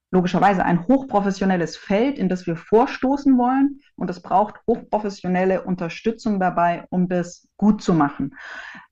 logischerweise 0.09 0.63
ein 0.63 0.87
hochprofessionelles 0.87 1.75
Feld, 1.75 2.17
in 2.17 2.29
das 2.29 2.47
wir 2.47 2.55
vorstoßen 2.55 3.37
wollen. 3.37 3.81
Und 3.95 4.09
es 4.09 4.21
braucht 4.21 4.55
hochprofessionelle 4.65 5.63
Unterstützung 5.63 6.39
dabei, 6.39 6.85
um 6.89 7.09
das 7.09 7.47
gut 7.57 7.83
zu 7.83 7.93
machen. 7.93 8.33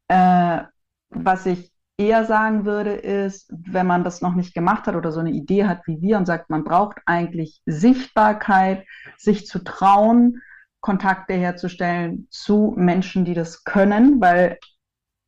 Äh, 0.09 0.63
was 1.09 1.45
ich 1.45 1.71
eher 1.97 2.25
sagen 2.25 2.65
würde, 2.65 2.91
ist, 2.91 3.51
wenn 3.51 3.87
man 3.87 4.03
das 4.03 4.21
noch 4.21 4.35
nicht 4.35 4.53
gemacht 4.53 4.87
hat 4.87 4.95
oder 4.95 5.11
so 5.11 5.21
eine 5.21 5.31
Idee 5.31 5.65
hat 5.65 5.87
wie 5.87 6.01
wir 6.01 6.17
und 6.17 6.25
sagt, 6.25 6.49
man 6.49 6.63
braucht 6.63 6.97
eigentlich 7.05 7.61
Sichtbarkeit, 7.65 8.85
sich 9.17 9.47
zu 9.47 9.63
trauen, 9.63 10.41
Kontakte 10.81 11.33
herzustellen 11.33 12.27
zu 12.29 12.73
Menschen, 12.75 13.25
die 13.25 13.33
das 13.33 13.63
können, 13.63 14.21
weil 14.21 14.59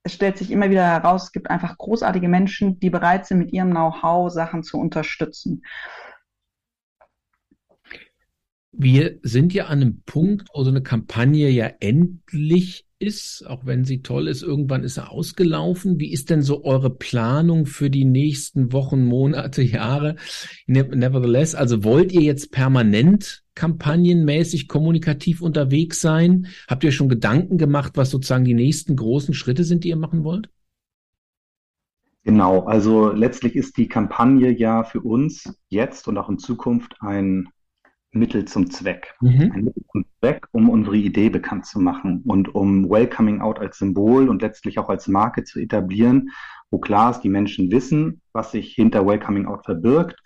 es 0.03 0.13
stellt 0.13 0.37
sich 0.37 0.51
immer 0.51 0.69
wieder 0.69 0.85
heraus, 0.85 1.25
es 1.25 1.31
gibt 1.31 1.49
einfach 1.49 1.77
großartige 1.77 2.29
Menschen, 2.29 2.79
die 2.79 2.89
bereit 2.89 3.25
sind, 3.25 3.39
mit 3.39 3.51
ihrem 3.51 3.71
Know-how 3.71 4.31
Sachen 4.31 4.63
zu 4.63 4.79
unterstützen. 4.79 5.63
Wir 8.79 9.17
sind 9.23 9.55
ja 9.55 9.65
an 9.65 9.81
einem 9.81 10.01
Punkt, 10.05 10.49
wo 10.53 10.63
so 10.63 10.69
eine 10.69 10.83
Kampagne 10.83 11.49
ja 11.49 11.65
endlich 11.79 12.85
ist, 12.99 13.45
auch 13.47 13.65
wenn 13.65 13.85
sie 13.85 14.01
toll 14.01 14.27
ist, 14.27 14.43
irgendwann 14.43 14.83
ist 14.83 14.97
er 14.97 15.11
ausgelaufen. 15.11 15.99
Wie 15.99 16.11
ist 16.11 16.29
denn 16.29 16.43
so 16.43 16.63
eure 16.63 16.91
Planung 16.91 17.65
für 17.65 17.89
die 17.89 18.05
nächsten 18.05 18.71
Wochen, 18.73 19.05
Monate, 19.05 19.63
Jahre? 19.63 20.15
Nevertheless, 20.67 21.55
also 21.55 21.83
wollt 21.83 22.11
ihr 22.11 22.21
jetzt 22.21 22.51
permanent 22.51 23.43
kampagnenmäßig 23.55 24.67
kommunikativ 24.67 25.41
unterwegs 25.41 25.99
sein? 25.99 26.47
Habt 26.67 26.83
ihr 26.83 26.91
schon 26.91 27.09
Gedanken 27.09 27.57
gemacht, 27.57 27.93
was 27.95 28.11
sozusagen 28.11 28.45
die 28.45 28.53
nächsten 28.53 28.95
großen 28.95 29.33
Schritte 29.33 29.63
sind, 29.63 29.83
die 29.83 29.89
ihr 29.89 29.95
machen 29.95 30.23
wollt? 30.23 30.49
Genau, 32.23 32.65
also 32.65 33.11
letztlich 33.11 33.55
ist 33.55 33.77
die 33.77 33.87
Kampagne 33.87 34.51
ja 34.51 34.83
für 34.83 35.01
uns 35.01 35.51
jetzt 35.69 36.07
und 36.07 36.17
auch 36.17 36.29
in 36.29 36.37
Zukunft 36.37 36.95
ein 36.99 37.47
Mittel 38.19 38.45
zum 38.45 38.69
Zweck. 38.69 39.15
Mhm. 39.21 39.51
Ein 39.53 39.63
Mittel 39.65 39.83
zum 39.91 40.05
Zweck, 40.19 40.47
um 40.51 40.69
unsere 40.69 40.97
Idee 40.97 41.29
bekannt 41.29 41.65
zu 41.65 41.79
machen 41.79 42.23
und 42.25 42.53
um 42.53 42.89
Welcoming 42.89 43.41
Out 43.41 43.59
als 43.59 43.77
Symbol 43.77 44.29
und 44.29 44.41
letztlich 44.41 44.79
auch 44.79 44.89
als 44.89 45.07
Marke 45.07 45.43
zu 45.43 45.59
etablieren, 45.59 46.31
wo 46.69 46.79
klar 46.79 47.11
ist, 47.11 47.21
die 47.21 47.29
Menschen 47.29 47.71
wissen, 47.71 48.21
was 48.33 48.51
sich 48.51 48.73
hinter 48.73 49.05
Welcoming 49.05 49.45
Out 49.45 49.65
verbirgt 49.65 50.19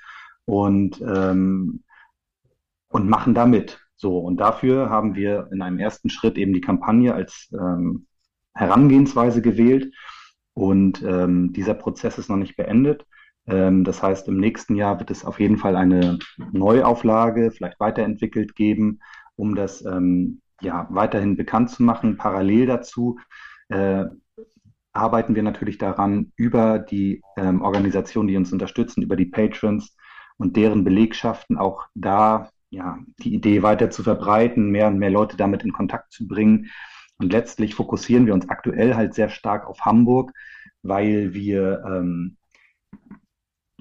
und, 0.46 1.02
ähm, 1.02 1.84
und 2.90 3.10
machen 3.10 3.34
damit. 3.34 3.80
So, 3.96 4.18
und 4.18 4.38
dafür 4.38 4.90
haben 4.90 5.16
wir 5.16 5.48
in 5.52 5.62
einem 5.62 5.78
ersten 5.78 6.10
Schritt 6.10 6.38
eben 6.38 6.54
die 6.54 6.62
Kampagne 6.62 7.14
als 7.14 7.50
ähm, 7.54 8.08
Herangehensweise 8.54 9.42
gewählt. 9.42 9.94
Und 10.54 11.02
ähm, 11.04 11.54
dieser 11.54 11.76
Prozess 11.76 12.18
ist 12.18 12.30
noch 12.30 12.38
nicht 12.38 12.58
beendet. 12.58 13.06
Ähm, 13.48 13.84
das 13.84 14.02
heißt, 14.04 14.28
im 14.28 14.38
nächsten 14.38 14.76
Jahr 14.76 15.00
wird 15.00 15.12
es 15.12 15.26
auf 15.26 15.40
jeden 15.40 15.58
Fall 15.58 15.76
eine 15.76 16.20
Neuauflage, 16.52 17.52
vielleicht 17.52 17.80
weiterentwickelt 17.80 18.56
geben, 18.56 19.00
um 19.36 19.56
das 19.56 19.84
ähm, 19.86 20.42
ja, 20.62 20.88
weiterhin 20.90 21.38
bekannt 21.38 21.70
zu 21.72 21.84
machen. 21.84 22.18
Parallel 22.18 22.68
dazu 22.68 23.20
äh, 23.70 24.06
arbeiten 24.94 25.36
wir 25.36 25.44
natürlich 25.44 25.78
daran, 25.78 26.32
über 26.36 26.80
die 26.80 27.22
ähm, 27.38 27.62
Organisationen, 27.62 28.28
die 28.28 28.38
uns 28.38 28.52
unterstützen, 28.52 29.02
über 29.02 29.16
die 29.16 29.26
Patrons 29.26 29.96
und 30.38 30.56
deren 30.58 30.84
Belegschaften 30.84 31.58
auch 31.58 31.86
da 31.96 32.50
ja, 32.72 33.00
die 33.20 33.34
Idee 33.34 33.64
weiter 33.64 33.90
zu 33.90 34.02
verbreiten, 34.02 34.72
mehr 34.72 34.88
und 34.88 34.98
mehr 34.98 35.12
Leute 35.12 35.38
damit 35.38 35.64
in 35.64 35.74
Kontakt 35.74 36.14
zu 36.14 36.28
bringen. 36.28 36.72
Und 37.18 37.32
letztlich 37.32 37.76
fokussieren 37.76 38.26
wir 38.26 38.34
uns 38.34 38.50
aktuell 38.50 38.96
halt 38.96 39.14
sehr 39.14 39.30
stark 39.30 39.68
auf 39.68 39.82
Hamburg, 39.82 40.32
weil 40.82 41.34
wir 41.34 41.84
ähm, 41.86 42.38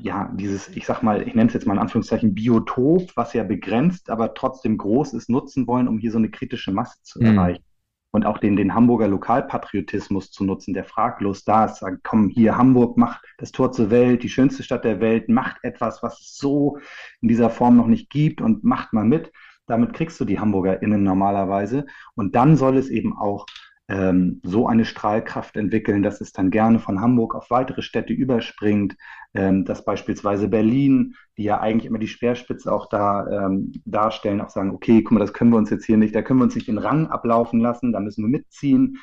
ja 0.02 0.30
dieses, 0.34 0.68
ich 0.68 0.86
sag 0.86 1.02
mal, 1.02 1.26
ich 1.26 1.34
nenne 1.34 1.48
es 1.48 1.54
jetzt 1.54 1.66
mal 1.66 1.74
in 1.74 1.80
Anführungszeichen 1.80 2.34
Biotop, 2.34 3.12
was 3.16 3.32
ja 3.32 3.44
begrenzt, 3.44 4.10
aber 4.10 4.34
trotzdem 4.34 4.78
groß 4.78 5.14
ist, 5.14 5.28
nutzen 5.28 5.66
wollen, 5.66 5.88
um 5.88 5.98
hier 5.98 6.12
so 6.12 6.18
eine 6.18 6.30
kritische 6.30 6.72
Masse 6.72 6.98
zu 7.02 7.20
mhm. 7.20 7.26
erreichen 7.26 7.64
und 8.12 8.26
auch 8.26 8.38
den, 8.38 8.56
den 8.56 8.74
Hamburger 8.74 9.08
Lokalpatriotismus 9.08 10.30
zu 10.30 10.44
nutzen, 10.44 10.74
der 10.74 10.84
fraglos 10.84 11.44
da 11.44 11.66
ist, 11.66 11.76
sagt, 11.76 12.02
komm, 12.02 12.28
hier 12.28 12.56
Hamburg 12.56 12.96
macht 12.96 13.24
das 13.38 13.52
Tor 13.52 13.72
zur 13.72 13.90
Welt, 13.90 14.22
die 14.22 14.28
schönste 14.28 14.62
Stadt 14.62 14.84
der 14.84 15.00
Welt, 15.00 15.28
macht 15.28 15.58
etwas, 15.62 16.02
was 16.02 16.20
es 16.20 16.36
so 16.36 16.78
in 17.20 17.28
dieser 17.28 17.50
Form 17.50 17.76
noch 17.76 17.86
nicht 17.86 18.10
gibt 18.10 18.40
und 18.40 18.64
macht 18.64 18.92
mal 18.92 19.04
mit. 19.04 19.32
Damit 19.66 19.92
kriegst 19.92 20.18
du 20.18 20.24
die 20.24 20.40
HamburgerInnen 20.40 21.04
normalerweise. 21.04 21.86
Und 22.16 22.34
dann 22.34 22.56
soll 22.56 22.76
es 22.76 22.88
eben 22.88 23.16
auch 23.16 23.46
ähm, 23.90 24.40
so 24.44 24.68
eine 24.68 24.84
Strahlkraft 24.84 25.56
entwickeln, 25.56 26.04
dass 26.04 26.20
es 26.20 26.32
dann 26.32 26.50
gerne 26.52 26.78
von 26.78 27.00
Hamburg 27.00 27.34
auf 27.34 27.50
weitere 27.50 27.82
Städte 27.82 28.12
überspringt, 28.12 28.96
ähm, 29.34 29.64
dass 29.64 29.84
beispielsweise 29.84 30.46
Berlin, 30.48 31.16
die 31.36 31.42
ja 31.42 31.60
eigentlich 31.60 31.86
immer 31.86 31.98
die 31.98 32.06
Speerspitze 32.06 32.72
auch 32.72 32.88
da 32.88 33.26
ähm, 33.26 33.72
darstellen, 33.84 34.40
auch 34.40 34.50
sagen, 34.50 34.70
okay, 34.70 35.02
guck 35.02 35.12
mal, 35.12 35.18
das 35.18 35.32
können 35.32 35.50
wir 35.50 35.56
uns 35.56 35.70
jetzt 35.70 35.86
hier 35.86 35.96
nicht, 35.96 36.14
da 36.14 36.22
können 36.22 36.38
wir 36.38 36.44
uns 36.44 36.54
nicht 36.54 36.68
den 36.68 36.78
Rang 36.78 37.08
ablaufen 37.08 37.58
lassen, 37.58 37.92
da 37.92 37.98
müssen 37.98 38.22
wir 38.22 38.28
mitziehen. 38.28 38.98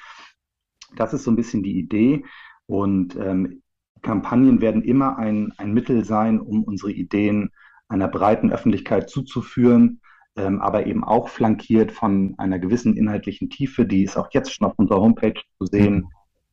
Das 0.95 1.13
ist 1.13 1.25
so 1.25 1.31
ein 1.31 1.35
bisschen 1.35 1.63
die 1.63 1.77
Idee. 1.77 2.23
Und 2.65 3.17
ähm, 3.17 3.61
Kampagnen 4.01 4.61
werden 4.61 4.83
immer 4.83 5.17
ein, 5.17 5.51
ein 5.57 5.73
Mittel 5.73 6.05
sein, 6.05 6.39
um 6.39 6.63
unsere 6.63 6.93
Ideen 6.93 7.51
einer 7.89 8.07
breiten 8.07 8.53
Öffentlichkeit 8.53 9.09
zuzuführen 9.09 9.99
ähm, 10.37 10.61
aber 10.61 10.85
eben 10.85 11.03
auch 11.03 11.29
flankiert 11.29 11.91
von 11.91 12.35
einer 12.37 12.59
gewissen 12.59 12.95
inhaltlichen 12.95 13.49
Tiefe, 13.49 13.85
die 13.85 14.03
ist 14.03 14.17
auch 14.17 14.29
jetzt 14.31 14.53
schon 14.53 14.67
auf 14.67 14.73
unserer 14.77 15.01
Homepage 15.01 15.39
zu 15.57 15.65
sehen, 15.65 15.95
mhm. 15.95 16.07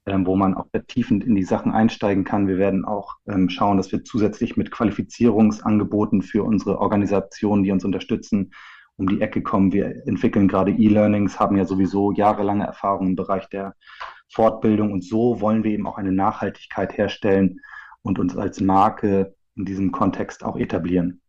ähm, 0.06 0.26
wo 0.26 0.36
man 0.36 0.54
auch 0.54 0.66
vertiefend 0.70 1.24
in 1.24 1.34
die 1.34 1.44
Sachen 1.44 1.72
einsteigen 1.72 2.24
kann. 2.24 2.48
Wir 2.48 2.58
werden 2.58 2.84
auch 2.84 3.16
ähm, 3.28 3.48
schauen, 3.50 3.76
dass 3.76 3.92
wir 3.92 4.02
zusätzlich 4.02 4.56
mit 4.56 4.70
Qualifizierungsangeboten 4.70 6.22
für 6.22 6.44
unsere 6.44 6.78
Organisationen, 6.78 7.62
die 7.62 7.72
uns 7.72 7.84
unterstützen, 7.84 8.52
um 8.96 9.06
die 9.08 9.20
Ecke 9.20 9.42
kommen. 9.42 9.72
Wir 9.72 10.06
entwickeln 10.06 10.48
gerade 10.48 10.72
E-Learnings, 10.72 11.38
haben 11.38 11.56
ja 11.56 11.64
sowieso 11.64 12.12
jahrelange 12.12 12.64
Erfahrung 12.64 13.08
im 13.08 13.16
Bereich 13.16 13.48
der 13.48 13.74
Fortbildung 14.32 14.92
und 14.92 15.04
so 15.04 15.40
wollen 15.40 15.62
wir 15.62 15.72
eben 15.72 15.86
auch 15.86 15.98
eine 15.98 16.12
Nachhaltigkeit 16.12 16.96
herstellen 16.96 17.60
und 18.02 18.18
uns 18.18 18.36
als 18.36 18.60
Marke 18.60 19.34
in 19.56 19.64
diesem 19.64 19.92
Kontext 19.92 20.44
auch 20.44 20.56
etablieren. 20.56 21.20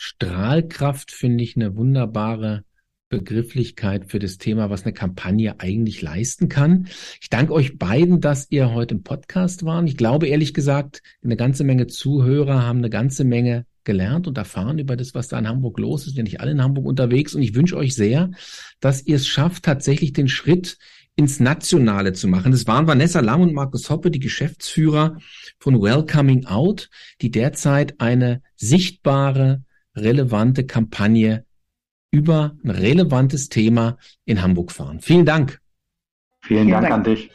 Strahlkraft 0.00 1.10
finde 1.10 1.42
ich 1.42 1.56
eine 1.56 1.76
wunderbare 1.76 2.62
Begrifflichkeit 3.08 4.04
für 4.06 4.20
das 4.20 4.38
Thema, 4.38 4.70
was 4.70 4.84
eine 4.84 4.92
Kampagne 4.92 5.58
eigentlich 5.58 6.02
leisten 6.02 6.48
kann. 6.48 6.86
Ich 7.20 7.30
danke 7.30 7.52
euch 7.52 7.78
beiden, 7.78 8.20
dass 8.20 8.46
ihr 8.50 8.72
heute 8.72 8.94
im 8.94 9.02
Podcast 9.02 9.64
waren. 9.64 9.88
Ich 9.88 9.96
glaube 9.96 10.28
ehrlich 10.28 10.54
gesagt, 10.54 11.02
eine 11.24 11.36
ganze 11.36 11.64
Menge 11.64 11.88
Zuhörer 11.88 12.62
haben 12.62 12.78
eine 12.78 12.90
ganze 12.90 13.24
Menge 13.24 13.66
gelernt 13.82 14.28
und 14.28 14.38
erfahren 14.38 14.78
über 14.78 14.96
das, 14.96 15.16
was 15.16 15.26
da 15.26 15.36
in 15.36 15.48
Hamburg 15.48 15.80
los 15.80 16.02
ist. 16.02 16.12
Wir 16.12 16.18
sind 16.18 16.26
nicht 16.26 16.40
alle 16.40 16.52
in 16.52 16.62
Hamburg 16.62 16.86
unterwegs 16.86 17.34
und 17.34 17.42
ich 17.42 17.56
wünsche 17.56 17.76
euch 17.76 17.96
sehr, 17.96 18.30
dass 18.78 19.04
ihr 19.04 19.16
es 19.16 19.26
schafft, 19.26 19.64
tatsächlich 19.64 20.12
den 20.12 20.28
Schritt 20.28 20.78
ins 21.16 21.40
Nationale 21.40 22.12
zu 22.12 22.28
machen. 22.28 22.52
Das 22.52 22.68
waren 22.68 22.86
Vanessa 22.86 23.18
Lamm 23.18 23.40
und 23.40 23.52
Markus 23.52 23.90
Hoppe, 23.90 24.12
die 24.12 24.20
Geschäftsführer 24.20 25.18
von 25.58 25.82
Welcoming 25.82 26.46
Out, 26.46 26.88
die 27.20 27.32
derzeit 27.32 28.00
eine 28.00 28.42
sichtbare 28.54 29.64
relevante 29.94 30.66
Kampagne 30.66 31.44
über 32.10 32.56
ein 32.64 32.70
relevantes 32.70 33.48
Thema 33.48 33.98
in 34.24 34.42
Hamburg 34.42 34.72
fahren. 34.72 35.00
Vielen 35.00 35.26
Dank. 35.26 35.60
Vielen, 36.40 36.66
Vielen 36.66 36.70
Dank, 36.70 36.82
Dank 36.82 36.94
an 36.94 37.04
dich. 37.04 37.30